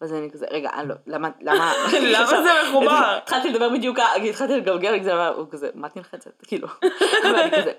[0.00, 1.72] ואז אני כזה, רגע, לא, למה, למה,
[2.14, 3.18] למה זה מחובר?
[3.22, 6.42] התחלתי לדבר בדיוק, התחלתי לגלגל, הוא כזה, מה את נלחצת?
[6.46, 6.68] כאילו,
[7.24, 7.72] ואני כזה,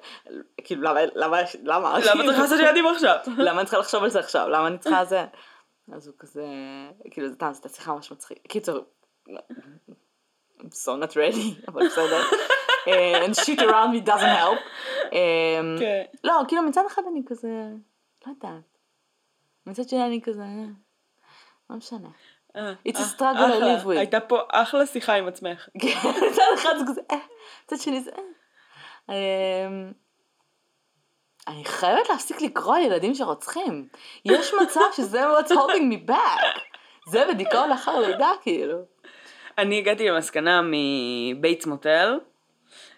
[0.64, 3.16] כאילו, למה, למה, למה, למה צריך לעשות ילדים עכשיו?
[3.38, 4.49] למה אני צריכה לחשוב על זה עכשיו?
[4.49, 5.26] למה אני צריכה זה?
[5.93, 6.45] אז הוא כזה,
[7.12, 8.39] כאילו, זה טעם, זו שיחה ממש מצחיק.
[8.47, 8.80] קיצור,
[10.64, 12.22] I'm so not ready, אבל בסדר.
[13.26, 14.59] and shit around me doesn't help.
[15.80, 16.03] כן.
[16.24, 17.47] לא, כאילו מצד אחד אני כזה,
[18.28, 18.78] לא יודעת.
[19.66, 20.66] מצד שני אני כזה, אה,
[21.70, 22.09] לא משנה.
[22.55, 23.97] אה, It's a אה, struggle I live with.
[23.97, 25.68] הייתה פה אחלה שיחה עם עצמך.
[25.82, 27.01] כן, מצד אחד זה כזה,
[27.66, 28.11] מצד שני זה.
[29.09, 29.91] אמ,
[31.47, 33.88] אני חייבת להפסיק לקרוא על ילדים שרוצחים.
[34.26, 36.59] יש מצב שזה what's holding me back.
[37.07, 38.78] זה בדיכאון לאחר לידה, כאילו.
[39.58, 42.20] אני הגעתי למסקנה מבייטס מוטל,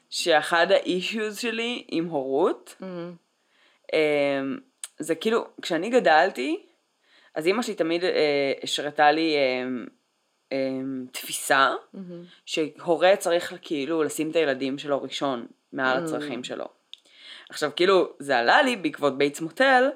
[0.09, 2.75] שאחד האישיוז שלי עם הורות,
[3.93, 4.57] אמ,
[4.99, 6.65] זה כאילו, כשאני גדלתי,
[7.35, 9.85] אז אימא שלי תמיד אה, השרתה לי אמ,
[10.51, 11.73] אמ, תפיסה
[12.45, 16.65] שהורה צריך כאילו לשים את הילדים שלו ראשון מעל הצרכים שלו.
[17.49, 19.89] עכשיו כאילו זה עלה לי בעקבות Bates Motel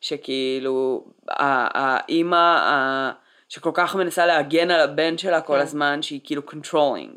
[0.00, 2.58] שכאילו האימא
[3.48, 5.60] שכל כך מנסה להגן על הבן שלה כל כן.
[5.60, 7.16] הזמן שהיא כאילו controlling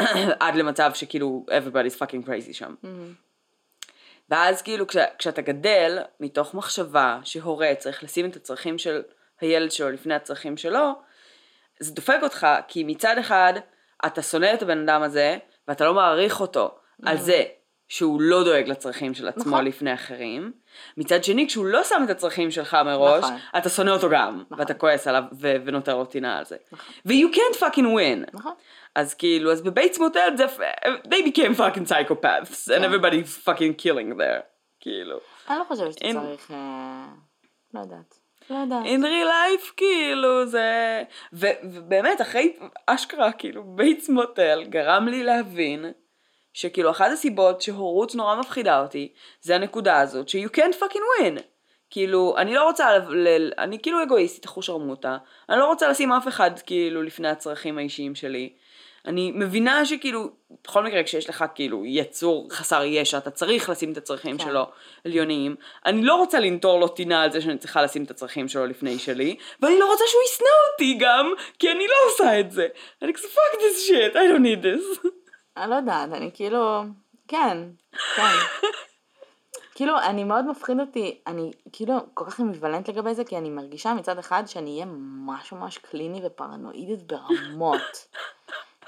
[0.40, 2.74] עד למצב שכאילו everybody's fucking crazy שם.
[4.28, 9.02] ואז כאילו כש, כשאתה גדל מתוך מחשבה שהורה צריך לשים את הצרכים של
[9.40, 10.92] הילד שלו לפני הצרכים שלו,
[11.80, 13.52] זה דופק אותך כי מצד אחד
[14.06, 15.38] אתה שונא את הבן אדם הזה
[15.68, 17.44] ואתה לא מעריך אותו על זה
[17.90, 19.64] שהוא לא דואג לצרכים של עצמו נכון.
[19.64, 20.52] לפני אחרים.
[20.96, 23.36] מצד שני כשהוא לא שם את הצרכים שלך מראש, נכון.
[23.58, 24.58] אתה שונא אותו גם, נכון.
[24.58, 26.56] ואתה כועס עליו ו- ונותר לו טינה על זה.
[27.06, 28.30] ו-you can't fucking win.
[28.32, 28.52] נכון.
[28.94, 30.34] אז כאילו, אז בבייטס מוטל
[31.04, 32.84] they became fucking psychopaths, and כן.
[32.84, 34.42] everybody fucking killing there.
[34.80, 35.18] כאילו.
[35.48, 36.50] אני לא חושבת שאתה צריך...
[36.50, 37.06] אה,
[37.74, 38.18] לא יודעת.
[38.50, 38.84] לא יודעת.
[38.84, 45.84] in real life כאילו זה ו, ובאמת אחרי אשכרה כאילו Bates Motel גרם לי להבין
[46.52, 51.40] שכאילו אחת הסיבות שהורות נורא מפחידה אותי זה הנקודה הזאת ש- you can't fucking win.
[51.90, 53.28] כאילו אני לא רוצה ל...
[53.28, 53.52] ל...
[53.58, 55.16] אני כאילו אגואיסטית אחושרמוטה
[55.48, 58.52] אני לא רוצה לשים אף אחד כאילו לפני הצרכים האישיים שלי.
[59.06, 60.30] אני מבינה שכאילו
[60.64, 64.44] בכל מקרה כשיש לך כאילו יצור חסר ישע אתה צריך לשים את הצרכים כן.
[64.44, 64.66] שלו
[65.04, 68.66] עליוניים אני לא רוצה לנטור לו טינה על זה שאני צריכה לשים את הצרכים שלו
[68.66, 72.66] לפני שלי ואני לא רוצה שהוא ישנא אותי גם כי אני לא עושה את זה.
[73.02, 75.10] אני כזה fuck this shit I don't need this
[75.56, 76.82] אני לא יודעת, אני כאילו...
[77.28, 77.58] כן,
[78.16, 78.36] כן.
[79.74, 83.94] כאילו, אני מאוד מפחיד אותי, אני כאילו כל כך אמביוולנט לגבי זה, כי אני מרגישה
[83.94, 88.08] מצד אחד שאני אהיה ממש ממש קליני ופרנואידית ברמות.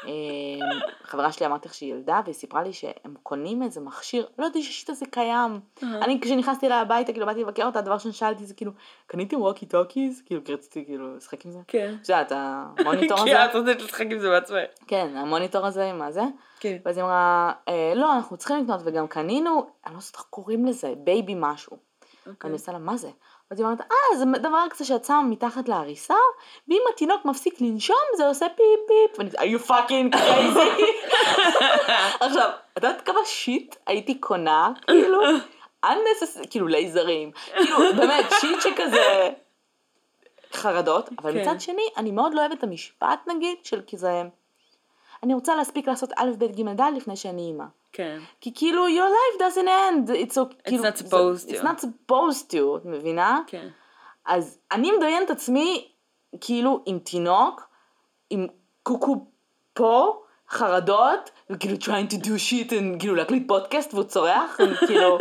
[0.07, 0.61] אמ,
[1.03, 4.63] חברה שלי אמרתי לך שהיא ילדה, והיא סיפרה לי שהם קונים איזה מכשיר, לא ידעתי
[4.63, 5.61] שה shit הזה קיים.
[5.83, 8.73] אני כשנכנסתי אליה הביתה, כאילו באתי לבקר אותה, הדבר ראשון ששאלתי זה כאילו,
[9.07, 10.23] קניתם walkie talkies?
[10.27, 11.59] כאילו, כי רציתי כאילו לשחק עם זה.
[11.69, 13.45] כן את יודעת, המוניטור כי הזה?
[13.45, 16.23] את רוצה לשחק עם זה בעצמך כן, המוניטור הזה עם הזה.
[16.61, 19.51] כן ואז היא אמרה, אה, לא, אנחנו צריכים לקנות, וגם קנינו,
[19.87, 21.93] אני לא יודעת איך קוראים לזה, baby משהו.
[22.45, 23.11] אני עושה לה, מה זה?
[23.53, 26.15] אז היא אומרת, אה, זה דבר כזה שאת שמה מתחת לעריסה,
[26.69, 29.19] ואם התינוק מפסיק לנשום, זה עושה פיפ פיפ.
[29.19, 30.83] ואני, are you fucking crazy?
[32.27, 35.21] עכשיו, את יודעת כמה shit הייתי קונה, כאילו,
[35.87, 39.31] unnecessary, כאילו לייזרים, כאילו, באמת, shit שכזה
[40.53, 41.41] חרדות, אבל כן.
[41.41, 44.23] מצד שני, אני מאוד לא אוהבת את המשפט, נגיד, של כזה,
[45.23, 47.65] אני רוצה להספיק לעשות א', ב', ג', ד' לפני שאני אימא.
[47.93, 51.53] כן כי כאילו, your life doesn't end, it's, okay, כאילו, not supposed to.
[51.53, 53.41] It's not supposed to, את מבינה?
[53.47, 53.69] כן
[54.25, 55.89] אז אני מדמיין את עצמי,
[56.41, 57.69] כאילו, עם תינוק,
[58.31, 58.47] עם
[58.83, 59.27] קוקו
[59.75, 65.19] פה, חרדות, וכאילו trying to do shit, and, כאילו להקליט פודקאסט והוא צורח, and, כאילו,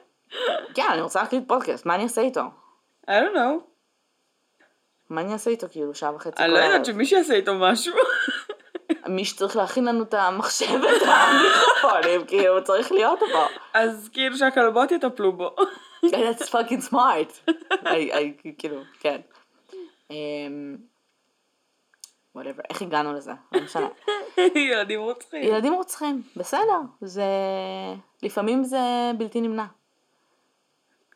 [0.74, 2.40] כן, אני רוצה להקליט פודקאסט, מה אני אעשה איתו?
[3.06, 3.64] I don't know
[5.10, 6.84] מה אני אעשה איתו, כאילו, שעה וחצי אני לא יודעת ערב?
[6.84, 7.94] שמי שיעשה איתו משהו
[9.08, 13.44] מי שצריך להכין לנו את המחשב ואת המיקרופונים, כאילו, הוא צריך להיות פה.
[13.74, 15.54] אז כאילו שהכלבות יטפלו בו
[16.04, 17.50] That's fucking smart.
[18.58, 19.20] כאילו, כן.
[20.10, 20.76] אמ,
[22.38, 23.32] whatever, איך הגענו לזה?
[23.52, 23.88] לא משנה.
[24.54, 27.24] ילדים רוצחים ילדים רוצחים, בסדר, זה...
[28.22, 29.66] לפעמים זה בלתי נמנע.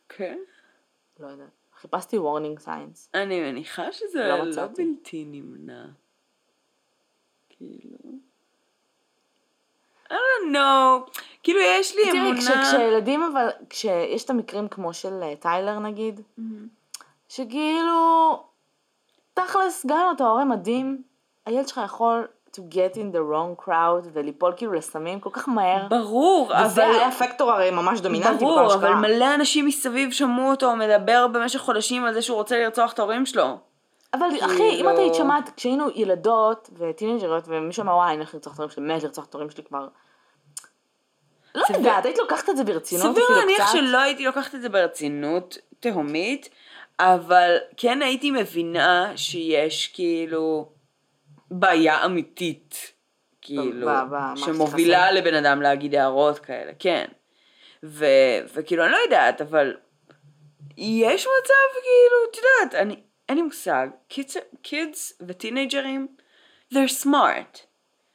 [0.09, 0.39] כן
[1.21, 1.49] לא יודעת.
[1.81, 3.09] חיפשתי warning signs.
[3.15, 4.67] אני מניחה שזה לא לא.
[4.67, 5.85] בלתי נמנע.
[7.61, 7.99] כאילו...
[10.09, 11.21] I don't know.
[11.43, 12.41] כאילו יש לי תראי, אמונה...
[12.41, 16.21] כש, כשילדים אבל, כשיש את המקרים כמו של אה, טיילר נגיד,
[17.29, 18.43] שכאילו,
[19.35, 21.03] תכלס, גם אם אתה הורה מדהים,
[21.47, 25.87] הילד שלך יכול to get in the wrong crowd וליפול כאילו לסמים כל כך מהר.
[25.89, 26.95] ברור, וזה אבל...
[26.95, 28.95] היה פקטור הרי ממש דומיננטי ברור, אבל.
[28.95, 33.27] מלא אנשים מסביב שמעו אותו מדבר במשך חודשים על זה שהוא רוצה לרצוח את ההורים
[33.27, 33.70] שלו.
[34.15, 38.35] אבל אחי, אם כאילו- את היית שומעת, כשהיינו ילדות וטינג'ריות ומישהו אמר וואי, אני הולך
[38.35, 39.89] לרצוח את ההורים שלי, מת לרצוח את ההורים שלי כבר.
[41.55, 43.73] לא יודעת, היית לוקחת את זה ברצינות סביר להניח.
[43.73, 46.49] שלא הייתי לוקחת את זה ברצינות תהומית,
[47.01, 50.69] אבל כן הייתי מבינה שיש כאילו
[51.51, 52.93] בעיה אמיתית,
[53.43, 53.91] כאילו,
[54.37, 55.13] שמובילה.
[55.13, 57.05] לבן אדם להגיד הערות כאלה, כן.
[57.83, 59.77] וכאילו, אני לא יודעת, אבל
[60.77, 62.97] יש מצב, כאילו, את יודעת, אני,
[63.31, 63.89] אין לי מושג,
[64.65, 66.09] kids וטינג'רים,
[66.75, 67.59] they're smart.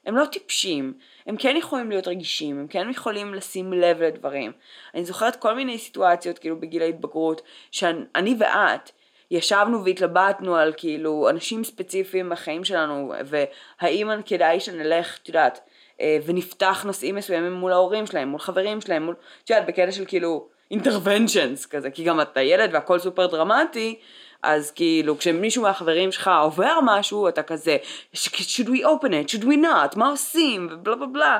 [0.05, 0.93] הם לא טיפשים,
[1.27, 4.51] הם כן יכולים להיות רגישים, הם כן יכולים לשים לב לדברים.
[4.93, 7.41] אני זוכרת כל מיני סיטואציות, כאילו בגיל ההתבגרות,
[7.71, 8.91] שאני ואת
[9.31, 15.59] ישבנו והתלבטנו על כאילו אנשים ספציפיים בחיים שלנו, והאם כדאי שנלך, את יודעת,
[16.01, 20.05] אה, ונפתח נושאים מסוימים מול ההורים שלהם, מול חברים שלהם, מול, את יודעת, בקטע של
[20.05, 23.99] כאילו interventions כזה, כי גם אתה ילד והכל סופר דרמטי,
[24.45, 27.77] אז כאילו, כשמישהו מהחברים שלך עובר משהו, אתה כזה,
[28.15, 31.37] should we open it, should we not, מה עושים, ובלה בלה בלה.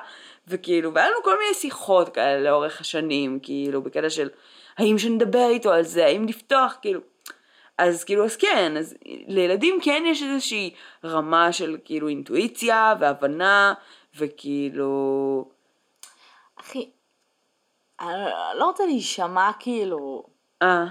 [0.48, 4.30] וכאילו, והיה לנו כל מיני שיחות כאלה לאורך השנים, כאילו, בקטע של
[4.78, 7.00] האם שנדבר איתו על זה, האם לפתוח, כאילו.
[7.78, 8.96] אז כאילו, אז כן, אז
[9.28, 13.74] לילדים כן יש איזושהי רמה של כאילו אינטואיציה והבנה,
[14.18, 15.46] וכאילו...
[16.60, 16.90] אחי,
[18.00, 18.10] אני
[18.56, 20.24] לא רוצה להישמע כאילו
[20.62, 20.86] אה,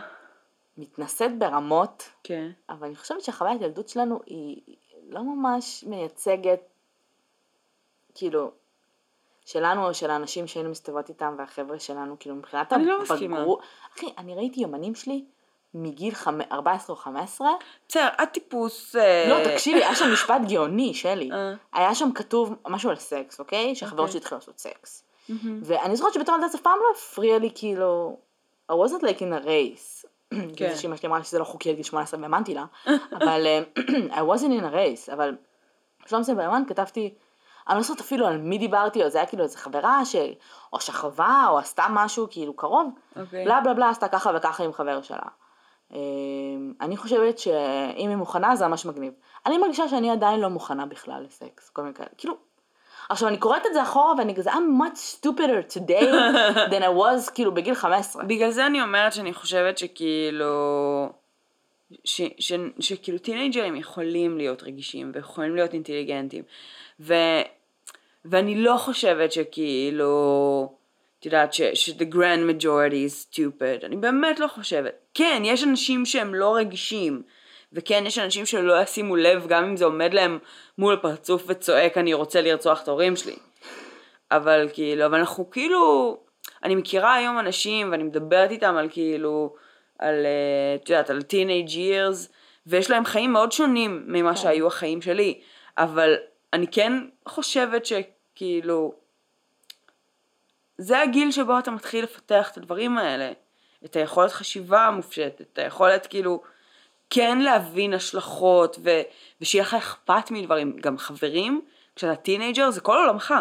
[0.78, 2.50] מתנשאת ברמות, כן.
[2.68, 4.60] אבל אני חושבת שהחוויית ילדות שלנו היא
[5.08, 6.60] לא ממש מייצגת,
[8.14, 8.50] כאילו,
[9.44, 13.44] שלנו או של האנשים שהיינו מסתובבות איתם והחבר'ה שלנו, כאילו מבחינת אני לא מסכימה.
[13.96, 15.24] אחי, אני ראיתי יומנים שלי
[15.74, 16.40] מגיל חמ...
[16.52, 17.48] 14 או 15,
[17.88, 18.96] בסדר, את טיפוס...
[18.96, 21.30] אה, לא, תקשיבי, היה שם משפט גאוני, שלי.
[21.32, 21.54] אה.
[21.72, 23.74] היה שם כתוב משהו על סקס, אוקיי?
[23.74, 24.12] שחברות אוקיי.
[24.12, 25.04] שלי התחילו לעשות סקס.
[25.62, 28.16] ואני זוכרת שבתור ילדה זה אף פעם לא הפריע לי, כאילו...
[28.72, 30.04] I wasn't like in a race.
[30.56, 30.70] כן.
[30.70, 32.64] זה שאמא שלי אמרה לי שזה לא חוקי עד גיל 18 והאמנתי לה.
[33.16, 33.62] אבל אה,
[34.20, 35.12] I wasn't in a race.
[35.12, 35.36] אבל
[36.06, 37.14] בשלום זה ביומן כתבתי,
[37.68, 40.16] אני לא זוכרת אפילו על מי דיברתי, או זה היה כאילו איזה חברה ש...
[40.72, 42.90] או שכבה, או עשתה משהו כאילו קרוב.
[43.16, 43.44] אוקיי.
[43.44, 45.18] בלה בלה בלה עשתה ככה וככה עם חבר שלה.
[45.92, 45.98] אה,
[46.80, 49.12] אני חושבת שאם היא מוכנה זה ממש מגניב.
[49.46, 52.08] אני מרגישה שאני עדיין לא מוכנה בכלל לסקס, כל מיני כאלה.
[52.18, 52.36] כאילו,
[53.08, 56.10] עכשיו אני קוראת את זה אחורה ואני כזה, I'm much stupider today
[56.72, 58.24] than I was כאילו בגיל 15.
[58.24, 61.12] בגלל זה אני אומרת שאני חושבת שכאילו...
[62.04, 66.42] ש, ש, שכאילו טינג'רים יכולים להיות רגישים ויכולים להיות אינטליגנטים.
[67.00, 67.14] ו,
[68.24, 70.68] ואני לא חושבת שכאילו
[71.24, 73.86] את יודעת ש, ש- the grand majority is stupid.
[73.86, 74.92] אני באמת לא חושבת.
[75.14, 77.22] כן יש אנשים שהם לא רגישים
[77.74, 80.38] וכן יש אנשים שלא ישימו לב גם אם זה עומד להם
[80.78, 83.36] מול הפרצוף וצועק אני רוצה לרצוח את ההורים שלי.
[84.30, 86.16] אבל כאילו, אבל אנחנו כאילו,
[86.64, 89.54] אני מכירה היום אנשים ואני מדברת איתם על כאילו,
[89.98, 92.32] על, אה, את יודעת, על teenage years,
[92.66, 94.36] ויש להם חיים מאוד שונים ממה כן.
[94.36, 95.40] שהיו החיים שלי,
[95.78, 96.14] אבל
[96.52, 96.92] אני כן
[97.28, 98.94] חושבת שכאילו,
[100.78, 103.32] זה הגיל שבו אתה מתחיל לפתח את הדברים האלה,
[103.84, 106.42] את היכולת חשיבה המופשטת, את היכולת כאילו,
[107.14, 109.00] כן להבין השלכות, ו,
[109.40, 111.60] ושיהיה לך אכפת מדברים, גם חברים,
[111.96, 113.34] כשאתה teenager זה כל עולמך.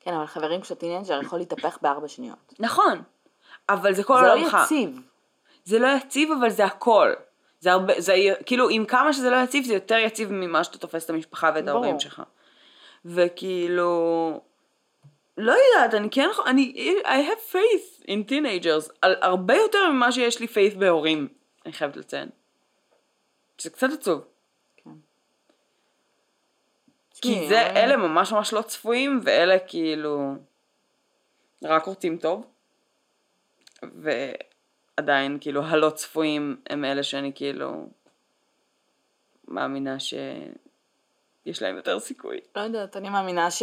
[0.00, 2.54] כן, אבל חברים כשאתה teenager יכול להתהפך בארבע שניות.
[2.58, 3.02] נכון,
[3.68, 4.56] אבל זה כל זה לא עולמך.
[4.64, 5.00] יציב.
[5.64, 7.12] זה לא יציב, אבל זה הכל.
[7.60, 8.14] זה הרבה, זה
[8.46, 11.68] כאילו, עם כמה שזה לא יציב, זה יותר יציב ממה שאתה תופס את המשפחה ואת.
[11.68, 12.22] ההורים שלך.
[13.04, 14.40] וכאילו,
[15.38, 20.40] לא יודעת, אני כן, אני, I have faith in teenagers, על הרבה יותר ממה שיש
[20.40, 21.28] לי faith בהורים,
[21.66, 22.28] אני חייבת לציין.
[23.60, 24.24] זה קצת עצוב.
[24.76, 24.90] כן.
[27.20, 30.34] כי זה, אלה ממש ממש לא צפויים, ואלה כאילו
[31.64, 32.46] רק רוצים טוב.
[33.82, 37.88] ועדיין, כאילו, הלא צפויים הם אלה שאני כאילו
[39.48, 42.40] מאמינה שיש להם יותר סיכוי.
[42.56, 43.62] לא יודעת, אני מאמינה ש...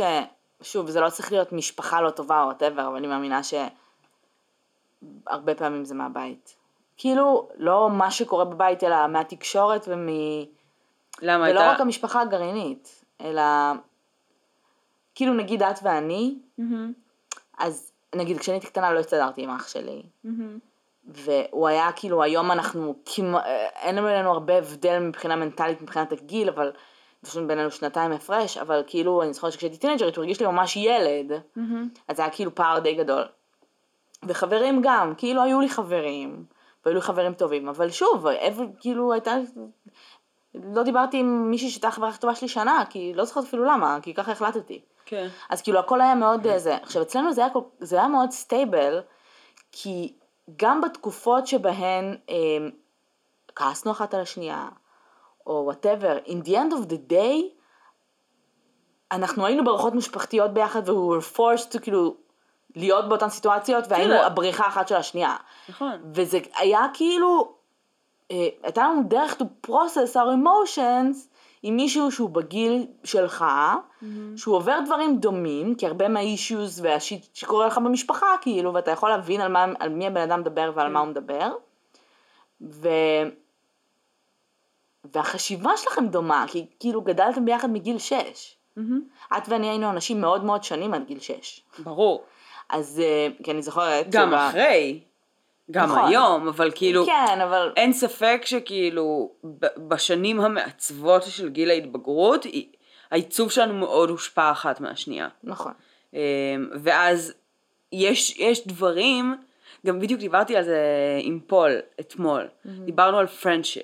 [0.61, 5.85] שוב, זה לא צריך להיות משפחה לא טובה או וואטאבר, אבל אני מאמינה שהרבה פעמים
[5.85, 6.56] זה מהבית.
[6.97, 10.07] כאילו, לא מה שקורה בבית, אלא מהתקשורת ומ...
[11.21, 11.71] למה ולא הייתה...
[11.71, 13.43] רק המשפחה הגרעינית, אלא...
[15.15, 16.93] כאילו, נגיד את ואני, מהמם,
[17.57, 20.03] אז נגיד כשאני הייתי קטנה לא הסתדרתי עם אח שלי.
[20.23, 20.59] מהמם.
[21.05, 23.43] והוא היה כאילו, היום אנחנו כמעט,
[23.81, 26.71] אין לנו הרבה הבדל מבחינה מנטלית מבחינת הגיל, אבל
[27.23, 30.75] יש לנו בינינו שנתיים הפרש, אבל כאילו, אני זוכרת שכשהייתי טינג'רית הוא הרגיש לי ממש
[30.75, 31.89] ילד, מהמם.
[32.07, 33.23] אז זה היה כאילו פער די גדול.
[34.23, 36.45] וחברים גם, כאילו היו לי חברים,
[36.87, 39.35] והיו לי חברים טובים, אבל שוב, ever, כאילו הייתה,
[40.53, 43.97] לא דיברתי עם מישהי שהייתה חברה הכי טובה שלי שנה, כי לא זוכרת אפילו למה,
[44.01, 44.81] כי ככה החלטתי.
[45.05, 45.27] כן.
[45.49, 46.75] אז כאילו הכל היה מאוד אה, זה.
[46.75, 49.01] עכשיו אצלנו זה היה, כל, זה היה מאוד stable,
[49.71, 50.13] כי
[50.57, 52.35] גם בתקופות שבהן אה,
[53.55, 54.69] כעסנו אחת על השנייה,
[55.47, 57.57] או whatever, in the end of the day,
[59.11, 62.15] אנחנו היינו בארוחות משפחתיות ביחד, ו- we were forced to כאילו
[62.77, 64.23] להיות באותן סיטואציות, והיינו כן.
[64.25, 65.35] הבריחה אחת של השנייה.
[65.69, 65.91] נכון.
[66.13, 67.53] וזה היה כאילו,
[68.31, 71.17] אה, הייתה לנו דרך to process our emotions
[71.63, 73.45] עם מישהו שהוא בגיל שלך,
[74.35, 79.41] שהוא עובר דברים דומים, כי הרבה מהאישיוז והשיט שקורה לך במשפחה, כאילו, ואתה יכול להבין
[79.41, 81.51] על, מה, על מי הבן אדם מדבר ועל מה הוא מדבר.
[82.61, 82.89] ו...
[85.13, 88.55] והחשיבה שלכם דומה, כי כאילו גדלתם ביחד מגיל 6.
[88.75, 89.01] מהמם.
[89.37, 91.61] את ואני היינו אנשים מאוד מאוד שונים עד גיל 6.
[91.79, 92.23] ברור.
[92.69, 94.05] אז, אה, כי אני זוכרת...
[94.09, 94.99] גם שב- אחרי.
[95.71, 96.09] גם נכון.
[96.09, 97.05] היום, אבל כאילו...
[97.05, 97.73] כן, אבל...
[97.75, 99.31] אין ספק שכאילו
[99.77, 102.45] בשנים המעצבות של גיל ההתבגרות,
[103.11, 105.27] העיצוב שלנו מאוד הושפע אחת מהשנייה.
[105.43, 105.71] נכון.
[106.13, 106.19] אמ,
[106.81, 107.33] ואז
[107.91, 109.35] יש, יש דברים
[109.85, 110.81] גם בדיוק דיברתי על זה
[111.21, 112.47] עם פול אתמול.
[112.65, 113.83] דיברנו על friendship.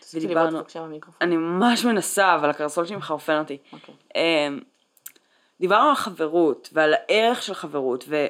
[0.00, 0.58] תפסיקי ודיברנו-.
[1.20, 3.58] אני ממש מנסה, אבל הקרסול שלי מחרפן אותי.
[3.72, 3.94] אוקיי.
[5.60, 8.26] דיברנו על חברות ועל הערך של חברות ו,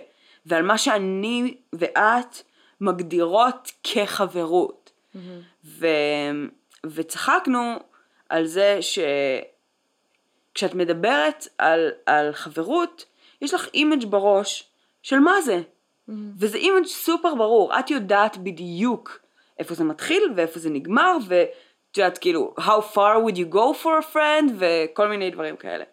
[0.46, 2.42] ועל מה שאני ואת
[2.80, 4.90] מגדירות כחברות.
[5.64, 5.86] ו,
[6.84, 7.76] וצחקנו
[8.28, 8.78] על זה
[10.52, 13.04] שכשאת מדברת על, על חברות,
[13.42, 14.70] יש לך image בראש
[15.02, 15.60] של מה זה.
[16.38, 19.20] וזה image סופר ברור, את יודעת בדיוק
[19.58, 24.00] איפה זה מתחיל ואיפה זה נגמר, ואת יודעת כאילו, how far would you go for
[24.00, 25.84] a friend, וכל מיני דברים כאלה.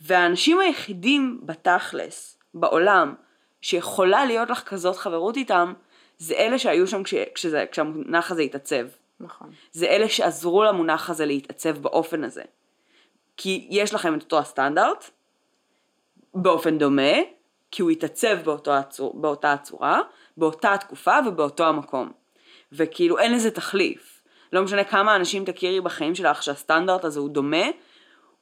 [0.00, 3.14] והאנשים היחידים בתכלס, בעולם,
[3.60, 5.72] שיכולה להיות לך כזאת חברות איתם,
[6.18, 8.86] זה אלה שהיו שם כש, כשזה, כשהמונח הזה התעצב.
[9.20, 9.50] נכון.
[9.72, 12.42] זה אלה שעזרו למונח הזה להתעצב באופן הזה.
[13.36, 15.10] כי יש לכם את אותו הסטנדרט,
[16.34, 17.12] באופן דומה,
[17.70, 20.00] כי הוא התעצב באותו הצור, באותה הצורה,
[20.36, 22.12] באותה התקופה ובאותו המקום.
[22.72, 24.22] וכאילו אין לזה תחליף.
[24.52, 27.66] לא משנה כמה אנשים תכירי בחיים שלך שהסטנדרט הזה הוא דומה,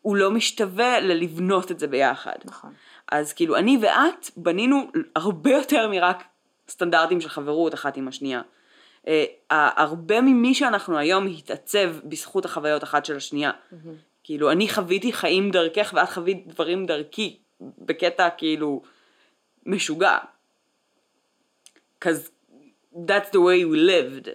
[0.03, 2.36] הוא לא משתווה ללבנות את זה ביחד.
[2.44, 2.72] נכון.
[3.12, 6.24] אז כאילו אני ואת בנינו הרבה יותר מרק
[6.68, 8.42] סטנדרטים של חברות אחת עם השנייה.
[9.09, 13.51] אה, הרבה ממי שאנחנו היום התעצב בזכות החוויות אחת של השנייה.
[14.24, 18.82] כאילו אני חוויתי חיים דרכך ואת חווית דברים דרכי בקטע כאילו
[19.66, 20.18] משוגע.
[22.05, 22.30] Cause
[22.94, 24.28] that's the way we lived.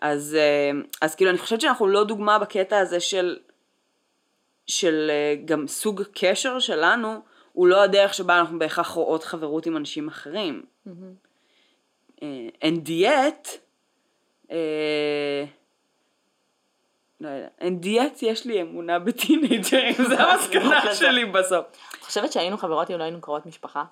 [0.00, 0.70] אז, אה,
[1.02, 3.36] אז כאילו אני חושבת שאנחנו לא דוגמה בקטע הזה של,
[4.66, 9.76] של אה, גם סוג קשר שלנו, הוא לא הדרך שבה אנחנו בהכרח רואות חברות עם
[9.76, 10.62] אנשים אחרים.
[12.22, 13.48] אה, and yet,
[14.50, 15.44] אה,
[17.20, 20.94] לא יודע, and yet יש לי אמונה בטינג'רים, זה המסקנה.
[20.94, 21.66] שלי בסוף.
[21.98, 23.84] את חושבת שהיינו חברות אם לא היינו קרובות משפחה?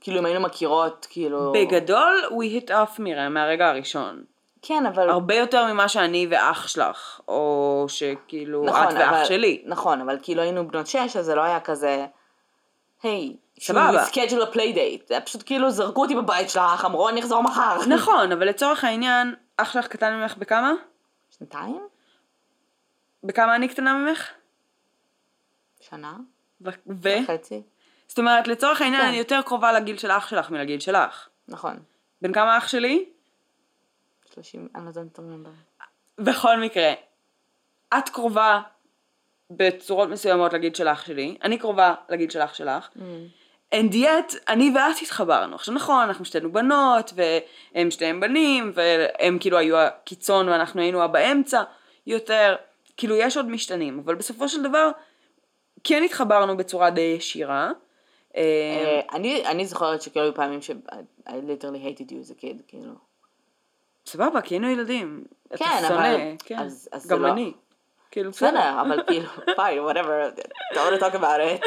[0.00, 1.52] כאילו אם היינו מכירות, כאילו...
[1.52, 4.24] בגדול, we hit it off מראה מהרגע הראשון.
[4.68, 5.10] כן, אבל...
[5.10, 9.62] הרבה יותר ממה שאני ואח שלך, או שכאילו את נכון, ואח אבל- שלי.
[9.66, 12.06] נכון, אבל כאילו היינו בנות שש, אז זה לא היה כזה...
[13.02, 14.04] היי, סבבה.
[14.04, 15.08] schedule ל playdate.
[15.08, 17.78] זה היה פשוט כאילו זרקו אותי בבית שלך, אמרו אני אחזור מחר.
[17.96, 20.72] נכון, אבל לצורך העניין, אח שלך קטן ממך בכמה?
[21.38, 21.82] שנתיים?
[23.24, 24.30] בכמה אני קטנה ממך?
[25.80, 26.16] שנה?
[26.60, 26.70] ו?
[27.02, 27.08] ו?
[27.26, 27.62] חצי?
[28.08, 29.08] זאת אומרת, לצורך העניין כן.
[29.08, 31.28] אני יותר קרובה לגיל של אח שלך מלגיל שלך.
[31.48, 31.76] נכון.
[32.22, 33.04] בן כמה אח שלי?
[34.36, 35.82] שלושים, אני לא יודעת remember.
[36.18, 36.92] בכל מקרה,
[37.98, 38.60] את קרובה
[39.50, 42.88] בצורות מסוימות לגיל של אח שלי, אני קרובה לגיל של אח שלך.
[43.74, 45.54] And yet, אני ואת התחברנו.
[45.54, 51.62] עכשיו נכון, אנחנו שתינו בנות, והם שתיהם בנים, והם כאילו היו הקיצון ואנחנו היינו הבאמצע
[52.06, 52.56] יותר.
[52.96, 54.90] כאילו יש עוד משתנים, אבל בסופו של דבר,
[55.84, 57.70] כן התחברנו בצורה די ישירה.
[58.36, 60.70] אה, אה, אני זוכרת שכאילו פעמים ש...
[61.26, 63.05] I literally hated you as a kid, כאילו.
[64.06, 65.24] סבבה, כי היינו ילדים.
[65.48, 66.58] אתה כן, שונא, אבל- כן.
[66.58, 67.52] אז- אז זה גם לא- אני.
[68.10, 69.28] כאילו, בסדר, אבל כאילו,
[69.58, 70.40] fine, whatever,
[70.74, 71.66] don't want to talk about it.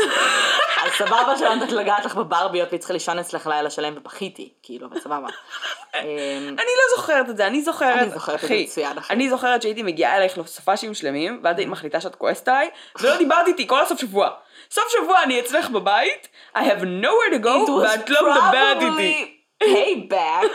[0.86, 4.88] אז סבבה שלא נתת לגעת לך בברביות והיא צריכה לישון אצלך לילה שלם ובכיתי, כאילו,
[4.88, 5.28] אבל סבבה.
[5.96, 6.02] אמ,
[6.48, 9.14] אני לא זוכרת את זה, אני זוכרת, אני זוכרת את זה מצוין, אחי.
[9.14, 12.70] אני זוכרת שהייתי מגיעה אלייך לסופשים שלמים, ואת היית מחליטה שאת כועסת עליי,
[13.02, 14.30] ולא דיברת איתי כל הסוף שבוע.
[14.72, 19.39] סוף שבוע אני אצלך בבית, I have nowhere to go, ואת לא מדברת איתי.
[19.64, 20.46] Payback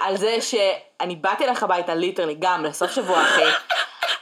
[0.00, 3.50] על זה שאני באתי אליך הביתה ליטרלי גם לסוף שבוע אחרי,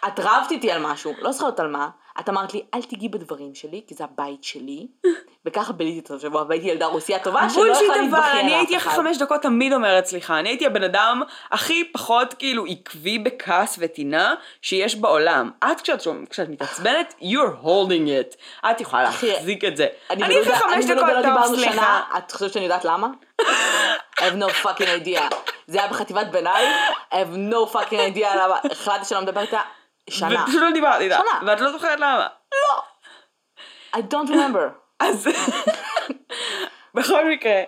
[0.07, 1.89] את רבת איתי על משהו, לא זוכרת על מה,
[2.21, 4.87] את אמרת לי אל תיגעי בדברים שלי כי זה הבית שלי,
[5.45, 8.77] וככה ביליתי את הסוף שבוע והייתי ילדה רוסיה טובה שלא יכולה להתבכיין אני על הייתי
[8.77, 9.03] אף אחרי אחד.
[9.03, 14.35] חמש דקות תמיד אומרת סליחה, אני הייתי הבן אדם הכי פחות כאילו עקבי בכעס וטינה
[14.63, 15.51] שיש בעולם.
[15.65, 18.37] את כשאת, מתעצבנת, you're holding it.
[18.71, 19.87] את יכולה להחזיק את זה.
[20.11, 22.01] אני אחרי חמש אני דקות, לא טוב, סליחה.
[22.19, 23.09] את חושבת שאני יודעת למה?
[23.41, 25.35] I have no fucking idea.
[25.67, 26.69] זה היה בחטיבת ביניים,
[27.11, 29.61] I have no fucking idea למה החלטתי שלא מדבר איתה
[30.11, 30.45] שנה.
[30.45, 31.15] ופשוט לא דיברת איתה.
[31.17, 31.51] שנה.
[31.51, 32.27] ואת לא זוכרת למה.
[33.97, 34.69] I don't remember.
[35.01, 35.29] אז
[36.95, 37.63] בכל מקרה,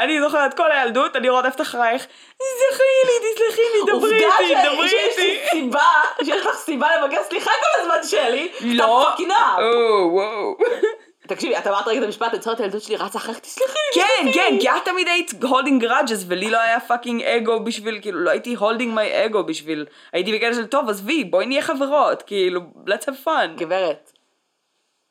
[0.00, 4.88] אני זוכרת כל הילדות, אני רודפת אחרייך, תסלחי לי, תסלחי לי, דברי עובדה איתי, דברי
[4.88, 5.50] שיש לי איתי.
[5.50, 5.86] סיבה,
[6.24, 9.62] שיש לך סיבה לבקש סליחה כל הזמן שלי, לא, אתה.
[9.62, 10.56] או, וואו.
[11.34, 14.02] תקשיבי, את אמרת רגע את המשפט, אני זוכרת את הילדות שלי רצה אחריך, תסלחי לי.
[14.02, 18.20] כן, כן, כי את תמיד היית holding grudges, ולי לא היה fucking אגו בשביל, כאילו,
[18.20, 22.60] לא הייתי holding my ego בשביל, הייתי בקטע של, טוב, עזבי, בואי נהיה חברות, כאילו,
[22.86, 23.56] let's have fun.
[23.56, 24.12] גברת,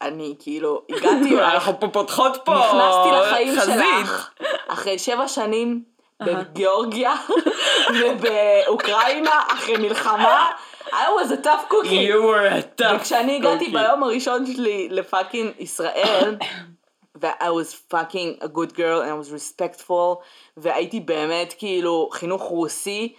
[0.01, 3.55] אני כאילו, הגעתי אלייך, אנחנו פה פותחות פה נכנסתי לחיים.
[3.55, 4.31] שלך,
[4.67, 5.83] אחרי שבע שנים
[6.21, 7.13] בגיאורגיה
[7.99, 10.51] ובאוקראינה, אחרי מלחמה,
[10.91, 12.07] I was a tough cookie.
[12.09, 13.71] You were a tough וכשאני הגעתי cookie.
[13.73, 16.37] ביום הראשון שלי לפאקינג ישראל,
[17.21, 20.23] ו-I was fucking a good girl and I was respectful,
[20.57, 23.13] והייתי באמת כאילו חינוך רוסי,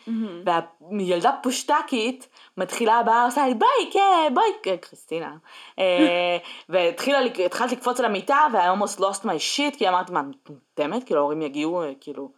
[0.99, 5.33] וילדה פושטקית מתחילה הבאה, עושה לי ביי, כן, ביי, כן, קריסטינה.
[5.79, 6.37] אה,
[6.68, 11.05] והתחילה, לי- התחלת לקפוץ על המיטה, ו-I almost lost my shit, כי אמרתי, מה, מטומטמת?
[11.05, 12.31] כאילו ההורים יגיעו, אה, כאילו,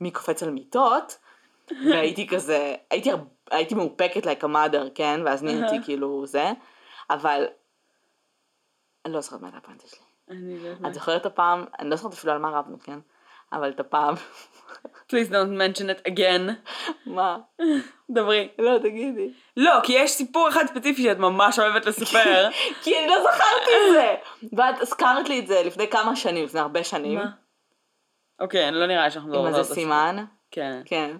[0.00, 1.16] מי קופץ על מיטות?
[1.90, 3.18] והייתי כזה, הייתי, הר-
[3.50, 5.20] הייתי מאופקת like a mother, כן?
[5.24, 6.52] ואז נהייתי כאילו זה,
[7.10, 7.46] אבל
[9.04, 10.00] אני לא זוכרת מה הייתה הפואנטה שלי.
[10.30, 10.86] אני לא יודעת.
[10.86, 12.98] את זוכרת את הפעם, אני לא זוכרת אפילו על מה רבנו, כן?
[13.52, 14.14] אבל את הפעם,
[15.08, 16.50] Please don't mention it again.
[17.06, 17.38] מה?
[18.10, 18.48] דברי.
[18.58, 19.32] לא, תגידי.
[19.56, 22.48] לא, כי יש סיפור אחד ספציפי שאת ממש אוהבת לספר.
[22.82, 24.14] כי אני לא זכרתי את זה.
[24.56, 27.18] ואת הזכרת לי את זה לפני כמה שנים, לפני הרבה שנים.
[27.18, 27.30] מה?
[28.40, 30.24] אוקיי, לא נראה לי שאנחנו עם מדברות על איזה סימן.
[30.50, 30.80] כן.
[30.84, 31.16] כן.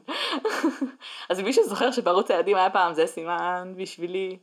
[1.31, 4.39] אז מי שזוכר שבערוץ הילדים היה פעם זה סימן בשבילי,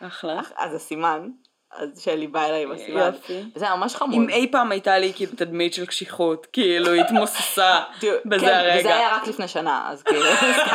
[0.00, 0.40] אחלה.
[0.56, 1.28] אז הסימן,
[1.72, 3.12] אז שלי באה אליי עם הסימן.
[3.14, 3.42] יופי.
[3.56, 4.14] וזה היה ממש חמוד.
[4.14, 7.80] אם אי פעם הייתה לי כאילו תדמית של קשיחות, כאילו היא התמוססה
[8.24, 8.80] בזה כן, הרגע.
[8.80, 10.24] וזה היה רק לפני שנה, אז כאילו,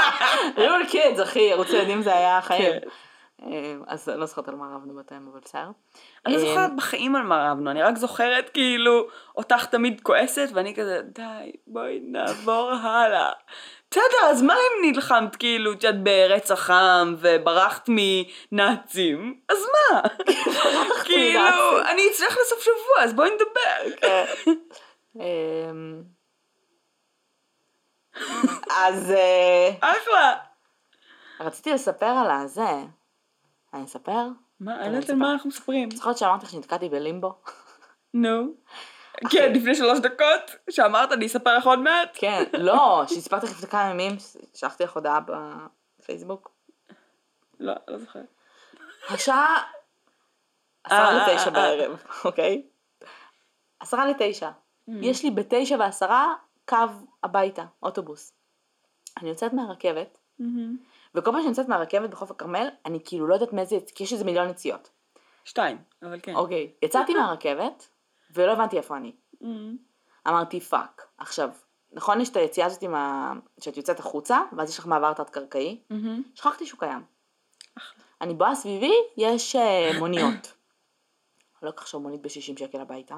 [0.57, 2.73] real kids, אחי, ערוץ ילדים זה היה החיים.
[2.73, 2.87] כן.
[3.41, 5.69] אה, אז אני לא זוכרת על מה רבנו בטיים, אבל בסדר.
[6.25, 10.49] אני לא אה, זוכרת בחיים על מה רבנו, אני רק זוכרת כאילו אותך תמיד כועסת
[10.53, 13.31] ואני כזה די בואי נעבור הלאה.
[13.91, 20.01] בסדר אז מה אם נלחמת כאילו שאת ברצח עם וברחת מנאצים אז מה?
[21.05, 21.81] כאילו.
[21.91, 23.97] אני אצלח לסוף שבוע אז בואי נדבר.
[24.01, 24.25] כן.
[25.19, 26.03] אמ,
[28.85, 30.35] אז אה, אחלה.
[31.39, 32.83] רציתי לספר על הזה.
[33.75, 34.27] אני אספר?
[34.59, 35.15] מה, אני אני לא יודעת על.
[35.15, 35.91] מה אנחנו מספרים.
[35.91, 37.33] זוכרת שאמרתי לך שנתקעתי בלימבו?
[38.13, 38.53] נו.
[39.29, 42.09] כן, לפני שלוש דקות, שאמרת אני אספר לך עוד מעט.
[42.13, 44.17] כן, לא, שסיפרתי לך לפני כמה ימים,
[44.53, 45.19] שלחתי לך הודעה
[45.99, 46.51] בפייסבוק.
[47.59, 48.25] לא, לא זוכרת.
[49.09, 49.61] השעה אה,
[50.83, 51.51] עשרה אה, לתשע אה.
[51.51, 52.63] בערב, אוקיי?
[53.79, 54.49] עשרה לתשע.
[54.87, 56.33] יש לי בתשע ועשרה
[56.65, 56.77] קו
[57.23, 58.33] הביתה, אוטובוס.
[59.17, 60.17] אני יוצאת מהרכבת,
[61.15, 64.25] וכל פעם שאני יוצאת מהרכבת בחוף הכרמל, אני כאילו לא יודעת מאיזה, כי יש איזה
[64.25, 64.89] מיליון יציאות.
[65.45, 66.35] שתיים, אבל כן.
[66.35, 67.87] אוקיי, יצאתי מהרכבת,
[68.35, 69.15] ולא הבנתי איפה אני.
[70.27, 71.07] אמרתי fuck.
[71.17, 71.49] עכשיו,
[71.93, 73.33] נכון יש את היציאה הזאת עם ה...
[73.59, 75.81] שאת יוצאת החוצה, ואז יש לך מעבר תת-קרקעי?
[76.35, 77.01] שכחתי שהוא קיים.
[78.21, 80.53] אני באה סביבי, יש אה, מוניות.
[81.63, 83.15] לא אקח עכשיו מונית ב-60 שקל הביתה.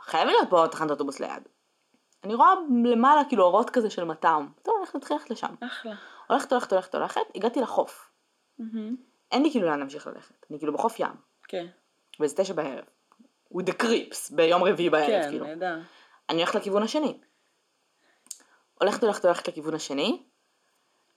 [0.00, 1.42] חייב להיות פה תחנת אוטובוס ליד.
[2.24, 2.54] אני רואה
[2.84, 4.48] למעלה כאילו אורות כזה של מטעם.
[4.62, 5.54] טוב, אני הולכת ללכת לשם.
[5.60, 5.94] אחלה.
[6.32, 8.10] הולכת, הולכת, הולכת, הולכת, הגעתי לחוף.
[9.32, 10.46] אין לי כאילו לאן להמשיך ללכת.
[10.50, 11.14] אני כאילו בחוף ים.
[11.48, 11.66] כן.
[12.20, 12.84] וזה תשע בערב.
[13.54, 15.46] with the creeps, ביום רביעי בערב, כן, כאילו.
[15.46, 15.78] נהדר.
[16.30, 17.18] אני הולכת לכיוון השני.
[18.80, 20.22] הולכת, הולכת, הולכת לכיוון השני.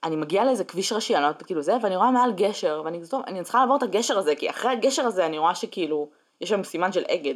[0.04, 3.08] אני מגיעה לאיזה כביש ראשי, אני לא יודעת כאילו זה, ואני רואה מעל גשר, ואני
[3.10, 6.10] טוב, אני צריכה לעבור את הגשר הזה, כי אחרי הגשר הזה אני רואה שכאילו,
[6.40, 7.34] יש שם סימן של אגד.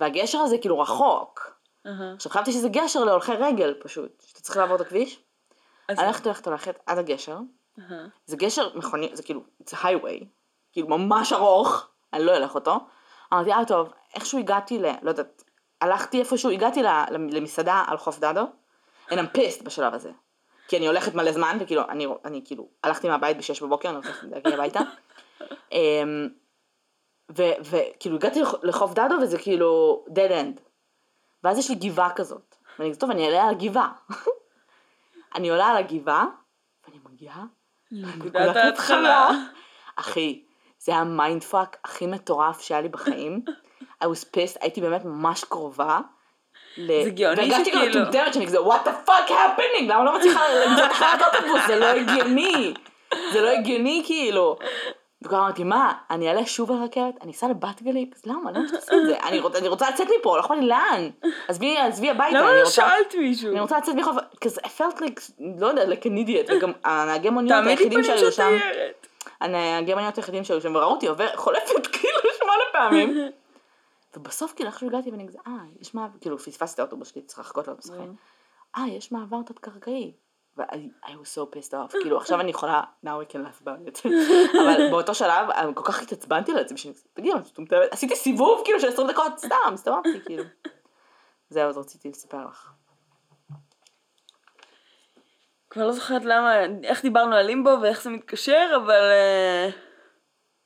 [0.00, 1.60] והגשר הזה כאילו רחוק.
[1.86, 2.14] אהה.
[2.14, 5.22] עכשיו חשבתי שזה גשר להולכי רגל פשוט, שאתה צריך לעבור את הכביש.
[5.98, 7.38] הולכת, הולכת, הולכת עד הגשר.
[8.26, 10.24] זה גשר מכוני, זה כאילו, זה highway,
[10.72, 12.76] כאילו ממש ארוך, אני לא אלך אותו.
[13.32, 14.86] אמרתי, אה טוב, איכשהו הגעתי ל...
[15.02, 15.44] לא יודעת,
[15.80, 18.42] הלכתי איפשהו, הגעתי למסעדה על חוף דדו,
[19.10, 20.10] and I'm pissed בשלב הזה.
[20.68, 24.08] כי אני הולכת מלא זמן, וכאילו, אני, אני כאילו, הלכתי מהבית בשש בבוקר, אני רוצה
[24.30, 24.80] להגיע הביתה.
[25.72, 26.28] אמ,
[27.60, 30.60] וכאילו הגעתי לח- לחוף דדו וזה כאילו dead end.
[31.44, 32.54] ואז יש לי גבעה כזאת.
[32.78, 33.92] ואני כזה, טוב, אני אעלה על הגבעה.
[35.34, 36.26] אני עולה על הגבעה,
[36.88, 37.44] ואני מגיעה
[37.92, 39.30] נקודת ההתחלה.
[39.96, 40.42] אחי,
[40.78, 43.44] זה היה ה mind fuck הכי מטורף שהיה לי בחיים.
[44.04, 45.98] I was pissed, הייתי באמת ממש קרובה.
[46.76, 49.82] ל- זה גאוני והרגשתי שכאילו- כאילו מטומטמת שאני כזה, what the fuck happening?
[49.82, 51.66] למה לא מצליחה למצוא תחנת אוטובוס?
[51.66, 52.74] זה לא הגיוני.
[53.32, 54.56] זה לא הגיוני כאילו.
[55.22, 57.14] וכבר אמרתי, מה, אני אעלה שוב על הרכבת?
[57.22, 58.10] אני אסע לבת גלים?
[58.16, 58.50] אז למה?
[58.52, 59.18] למה שתעשי את זה?
[59.20, 61.10] אני רוצ- אני רוצה לצאת מפה, לא אכפת לי לאן.
[61.48, 62.70] עזבי עזבי הביתה, למה לא רוצה...
[62.70, 63.50] שאלת מישהו?
[63.50, 67.30] אני רוצה לצאת מחוף, כזה, I felt like, לא יודע, like an idiot, וגם הנהגי
[67.30, 68.52] מוניות היחידים שהיו שם.
[69.40, 73.28] הנהגי מוניות היחידים שהיו שם, וראו אותי עובר, חולפת כאילו שמונה פעמים.
[74.16, 77.40] ובסוף כאילו איכשהו הגעתי ואני כזה, אה, יש מעבר, כאילו פספסתי את האוטובוס שלי, צריך
[77.40, 78.00] לחכות לאוטובוס אחר.
[78.76, 80.12] אה, יש מעבר תת-קרקעי.
[80.58, 80.62] I
[81.22, 84.08] was so pissed off, כאילו עכשיו אני יכולה, now I can laugh about it.
[84.62, 86.78] אבל באותו שלב, כל כך התעצבנתי על עצמי,
[87.12, 90.44] תגידי, אני מטומטמת?" עשיתי סיבוב כאילו של 20 דקות, סתם, הסתובבתי כאילו.
[91.50, 92.72] זהו, אז רציתי לספר לך.
[95.70, 99.00] כבר לא זוכרת למה, איך דיברנו על לימבו ואיך זה מתקשר, אבל...
[99.10, 99.68] אה,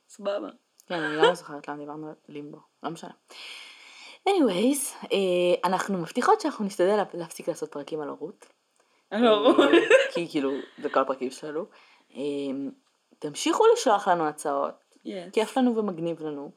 [0.09, 0.49] סבבה.
[0.87, 3.11] כן, אני לא זוכרת למה דיברנו על לימבו, לא משנה.
[4.29, 5.19] anyways, אה,
[5.65, 8.47] אנחנו מבטיחות שאנחנו נשתדל לה- להפסיק לעשות פרקים על הורות.
[10.15, 11.65] כי כאילו, זה כל הפרקים שלנו.
[12.15, 12.21] אה,
[13.19, 14.75] תמשיכו לשלוח לנו הצעות,
[15.07, 15.31] Yes.
[15.33, 16.51] כיף לנו ומגניב לנו.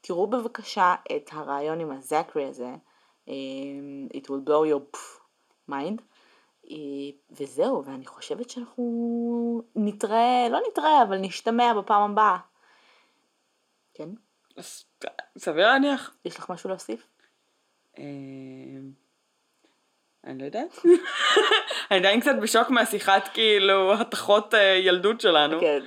[0.00, 2.68] תראו בבקשה את הרעיון עם הזקרי הזה,
[3.28, 4.98] אמ, It will blow your
[5.70, 6.02] mind.
[6.70, 6.76] אה,
[7.30, 8.84] וזהו, ואני חושבת שאנחנו
[9.76, 12.38] נתראה, לא נתראה, אבל נשתמע בפעם הבאה.
[13.94, 14.08] כן?
[15.38, 16.16] סביר להניח.
[16.24, 17.06] יש לך משהו להוסיף?
[20.26, 20.78] אני לא יודעת.
[21.90, 25.60] אני עדיין קצת בשוק מהשיחת כאילו התחות אה, ילדות שלנו.
[25.60, 25.78] כן,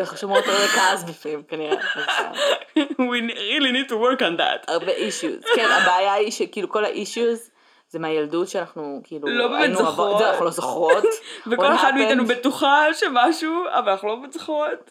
[0.00, 1.76] אנחנו שומעות הרבה כעס בפנים כנראה.
[1.96, 2.32] אה,
[3.10, 4.64] We really need to work on that.
[4.68, 5.44] הרבה אישיוז.
[5.54, 7.50] כן, הבעיה היא שכאילו כל האישיוז
[7.88, 10.18] זה מהילדות שאנחנו כאילו לא באמת זוכרות.
[10.18, 11.04] זה אנחנו לא זוכרות.
[11.50, 11.92] וכל אחד?
[11.94, 14.90] מאיתנו בטוחה שמשהו, אבל אנחנו לא בטוחות.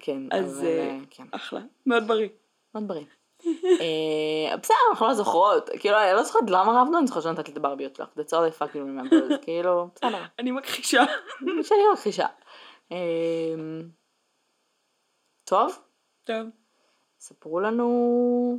[0.00, 2.28] כן, אז אה, אה, כן, אחלה, מאוד בריא.
[2.74, 3.04] מאוד בריא.
[3.80, 7.52] אה, בסדר, אנחנו לא זוכרות, כאילו, אני לא זוכרת למה רבנו, אני זוכרת שנתת לי
[7.52, 11.04] את הברביות שלך, that's all I fucking remember, אז כאילו, בסדר, אני מכחישה.
[11.62, 12.26] שאני מכחישה.
[12.92, 12.96] אה,
[15.44, 15.78] טוב,
[16.24, 16.46] טוב,
[17.18, 18.58] ספרו לנו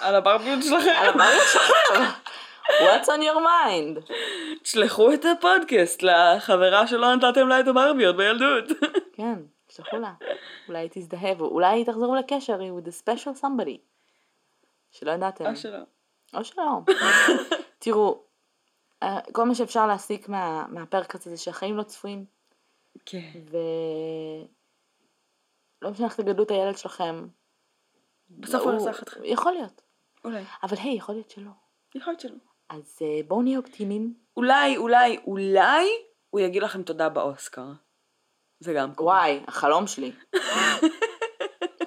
[0.00, 0.90] על הברביות על שלכם.
[1.08, 2.04] הברביות שלכם.
[2.66, 4.12] What's on your mind?
[4.62, 8.64] תשלחו את הפודקאסט לחברה שלא נתתם לה את הברביות בילדות.
[9.12, 9.38] כן,
[9.68, 10.14] שלחו לה.
[10.68, 13.78] אולי היא תזדהה, ואולי תחזרו לקשר with a special somebody.
[14.90, 15.46] שלא ידעתם.
[15.46, 15.78] או שלא.
[16.34, 16.62] או שלא.
[17.78, 18.22] תראו,
[19.02, 22.24] אה, כל מה שאפשר להסיק מה, מהפרק הזה זה שהחיים לא צפויים,
[23.06, 23.30] כן.
[23.50, 23.56] ו...
[25.82, 27.28] לא משנה איך תגדלו את הילד שלכם.
[28.30, 29.20] בסוף הוא ינצח אתכם.
[29.24, 29.82] יכול להיות.
[30.24, 30.42] אולי.
[30.62, 31.50] אבל היי, יכול להיות שלא.
[31.94, 32.36] יכול להיות שלא.
[32.68, 34.14] אז אה, בואו נהיה אופטימיים.
[34.36, 35.86] אולי, אולי, אולי
[36.30, 37.72] הוא יגיד לכם תודה באוסקר.
[38.60, 39.14] זה גם קורה.
[39.16, 40.12] וואי, החלום שלי.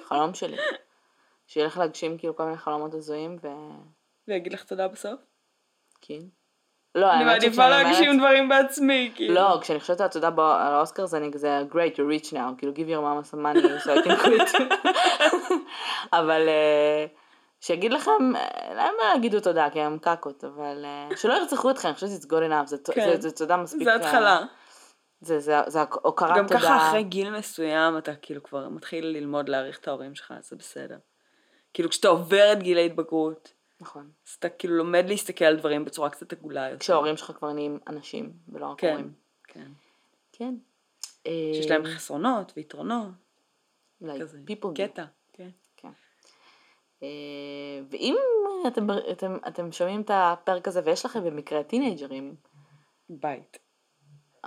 [0.04, 0.56] החלום שלי.
[1.46, 3.48] שילך להגשים כאילו כל מיני חלומות הזויים ו...
[4.28, 5.20] ויגיד לך תודה בסוף?
[6.00, 6.18] כן.
[6.94, 9.34] לא, אני מעדיפה להגשים אומרת- דברים בעצמי, כאילו.
[9.34, 12.58] לא, כשאני חושבת על התודה בא- על האוסקר זה אני כזה great you're rich now,
[12.58, 14.62] כאילו give your mama some money so I can quit.
[16.12, 17.06] אבל אה,
[17.60, 21.94] שיגיד לכם, אה, למה יגידו תודה כי הם קקות, אבל אה, שלא ירצחו אתכם, אני
[21.94, 23.20] חושבת שזה good enough, זה כן.
[23.20, 23.82] זה- תודה מספיק.
[23.84, 24.40] זה התחלה.
[25.20, 26.60] זה- זה זה הוקרת גם תודה.
[26.60, 30.98] ככה אחרי גיל מסוים אתה כאילו כבר מתחיל ללמוד להעריך את ההורים שלך, זה בסדר.
[31.74, 34.10] כאילו כשאתה עובר את גיל ההתבגרות, נכון.
[34.28, 36.78] אז אתה כאילו לומד להסתכל על דברים בצורה קצת עגולה יותר.
[36.78, 39.12] כשההורים שלך כבר נהיים אנשים ולא רק כן, הורים.
[39.44, 39.68] כן.
[40.32, 40.54] כן.
[41.54, 43.08] שיש להם חסרונות ויתרונות,
[44.02, 44.38] like כזה.
[44.50, 44.68] people.
[44.74, 45.04] קטע.
[45.32, 45.48] כן.
[47.02, 47.08] אה,
[47.90, 48.16] ואם
[48.66, 52.34] אתם, אתם, אתם שומעים את הפרק הזה ויש לכם במקרה טינג'רים,
[53.08, 53.58] בית.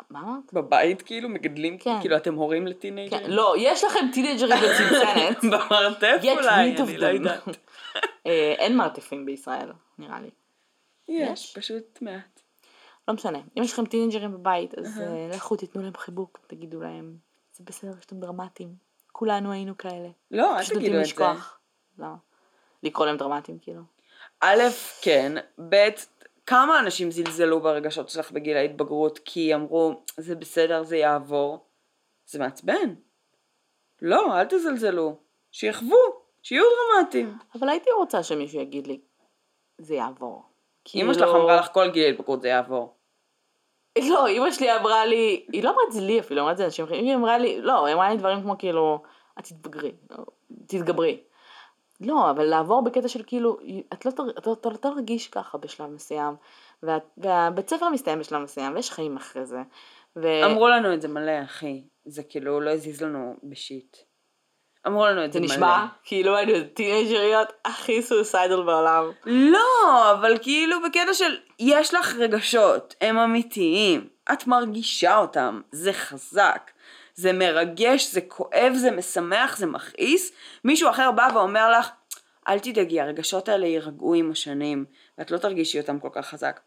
[0.10, 0.54] מה אמרת?
[0.54, 2.02] בבית כאילו מגדלים, כן.
[2.02, 3.10] כאילו אתם הורים לטינג'רים?
[3.10, 5.44] כן, לא, יש לכם טינג'רים בצנצנת.
[5.54, 7.06] במרתף אולי, אני לא.
[7.06, 7.48] יודעת.
[8.28, 10.30] אה, אין מרתפים בישראל, נראה לי.
[11.08, 11.54] יש?
[11.58, 12.42] פשוט מעט.
[13.08, 13.40] לא משנה.
[13.58, 17.18] אם יש לכם טינג'רים בבית, אז אה, לכו תיתנו להם חיבוק, תגידו להם,
[17.54, 18.76] זה בסדר שאתם דרמטיים.
[19.12, 20.10] כולנו היינו כאלה.
[20.32, 21.00] לא, אל תגידו את זה.
[21.00, 21.60] לשכוח.
[22.00, 22.08] לא.
[22.84, 23.82] לקרוא להם דרמטיים, כאילו.
[24.40, 24.64] א',
[25.02, 25.34] כן,
[25.70, 25.90] ב',
[26.46, 31.68] כמה אנשים זלזלו ברגשות שלך בגיל ההתבגרות כי אמרו, זה בסדר, זה יעבור.
[32.26, 32.94] זה מעצבן.
[34.02, 35.18] לא, אל תזלזלו.
[35.52, 35.98] שיחוו,
[36.42, 37.38] שיהיו דרמטיים.
[37.56, 39.02] אבל הייתי רוצה שמישהו יגיד לי,
[39.78, 40.44] זה יעבור.
[40.96, 42.98] אמא שלך כאילו- אמרה לך כל גיל ההתבגרות זה יעבור.
[43.98, 46.64] לא, אמא שלי אמרה לי, היא לא אמרה את זה לי אפילו, אמרה את זה
[46.64, 49.04] לאנשים אחרים, היא אמרה לי, לא, היא אמרה לי דברים כמו כאילו,
[49.40, 49.92] את תתבגרי,
[50.68, 51.24] תתגברי.
[52.02, 53.58] לא, אבל לעבור בקטע של כאילו,
[53.94, 56.36] את לא, את לא, את לא תרגיש ככה בשלב מסוים,
[56.84, 59.62] וה- והבית ספר מסתיים בשלב מסוים, ויש חיים אחרי זה.
[60.16, 60.46] ו...
[60.46, 61.84] אמרו לנו את זה מלא, אחי.
[62.06, 63.98] זה כאילו לא הזיז לנו בשיט.
[64.88, 65.56] אמרו לנו את זה זה מלא.
[65.56, 69.12] נשמע כאילו היינו טינג'ריות הכי סויסיידל בעולם.
[69.26, 76.72] לא, אבל כאילו בקטע של יש לך רגשות, הם אמיתיים, את מרגישה אותם, זה חזק,
[77.16, 80.32] זה מרגש, זה כואב, זה משמח, זה מכעיס,
[80.64, 81.90] מישהו אחר בא ואומר לך,
[82.48, 84.86] אל תדאגי, הרגשות האלה יירגעו עם השנים,
[85.18, 86.60] ואת לא תרגישי אותם כל כך חזק.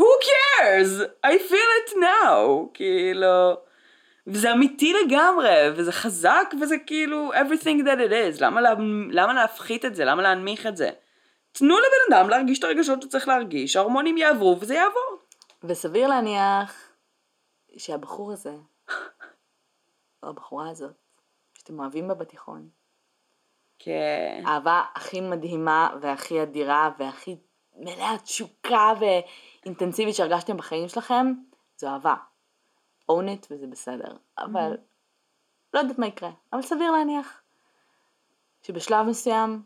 [0.00, 1.02] Who cares?
[1.26, 3.56] I feel it now, כאילו,
[4.26, 8.74] וזה אמיתי לגמרי, וזה חזק, וזה כאילו everything that it is, למה, לה,
[9.10, 10.04] למה להפחית את זה?
[10.04, 10.90] למה להנמיך את זה?
[11.52, 15.18] תנו לבן אדם להרגיש את הרגשות שצריך להרגיש, ההורמונים יעברו וזה יעבור.
[15.64, 16.92] וסביר להניח
[17.76, 18.52] שהבחור הזה,
[20.22, 20.96] הבחורה הזאת,
[21.58, 22.68] שאתם אוהבים בה בתיכון,
[23.78, 24.42] כן.
[24.46, 27.36] האהבה הכי מדהימה והכי אדירה והכי
[27.76, 31.32] מלאת תשוקה ואינטנסיבית שהרגשתם בחיים שלכם,
[31.76, 32.14] זו אהבה.
[33.10, 34.16] own it וזה בסדר.
[34.38, 34.76] אבל
[35.74, 36.30] לא יודעת מה יקרה.
[36.52, 37.42] אבל סביר להניח
[38.62, 39.62] שבשלב מסוים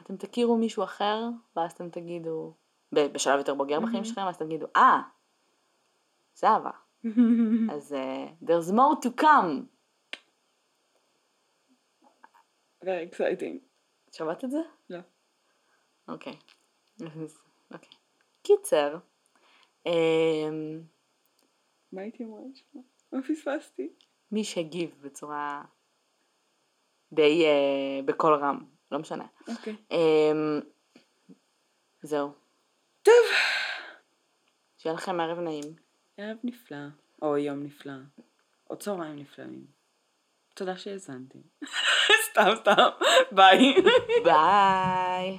[0.00, 1.20] אתם תכירו מישהו אחר,
[1.56, 2.54] ואז אתם תגידו,
[2.92, 5.00] בשלב יותר בוגר בחיים שלכם, אז תגידו, אה,
[6.34, 6.70] זה אהבה.
[7.72, 9.66] אז uh, there's more to come.
[12.84, 13.58] Very exciting.
[14.12, 14.58] שמעת את זה?
[14.90, 14.98] לא.
[16.08, 16.36] אוקיי.
[17.72, 17.88] אוקיי.
[18.42, 18.98] קיצר,
[19.86, 20.82] אמ,
[21.92, 22.82] מה הייתי אמורה לשמוע?
[23.12, 23.88] מה פספסתי?
[24.32, 25.64] מי שהגיב בצורה
[27.12, 29.26] די אה, בקול רם, לא משנה.
[29.48, 29.76] אוקיי.
[29.90, 30.60] אמ,
[32.02, 32.32] זהו.
[33.02, 33.14] טוב.
[34.76, 35.83] שיהיה לכם ערב נעים.
[36.16, 36.86] ערב נפלא,
[37.22, 37.92] או יום נפלא,
[38.70, 39.66] או צהריים נפלאים.
[40.54, 41.38] תודה שהאזנתם.
[42.30, 42.88] סתם, סתם.
[43.32, 43.74] ביי.
[44.24, 45.38] ביי.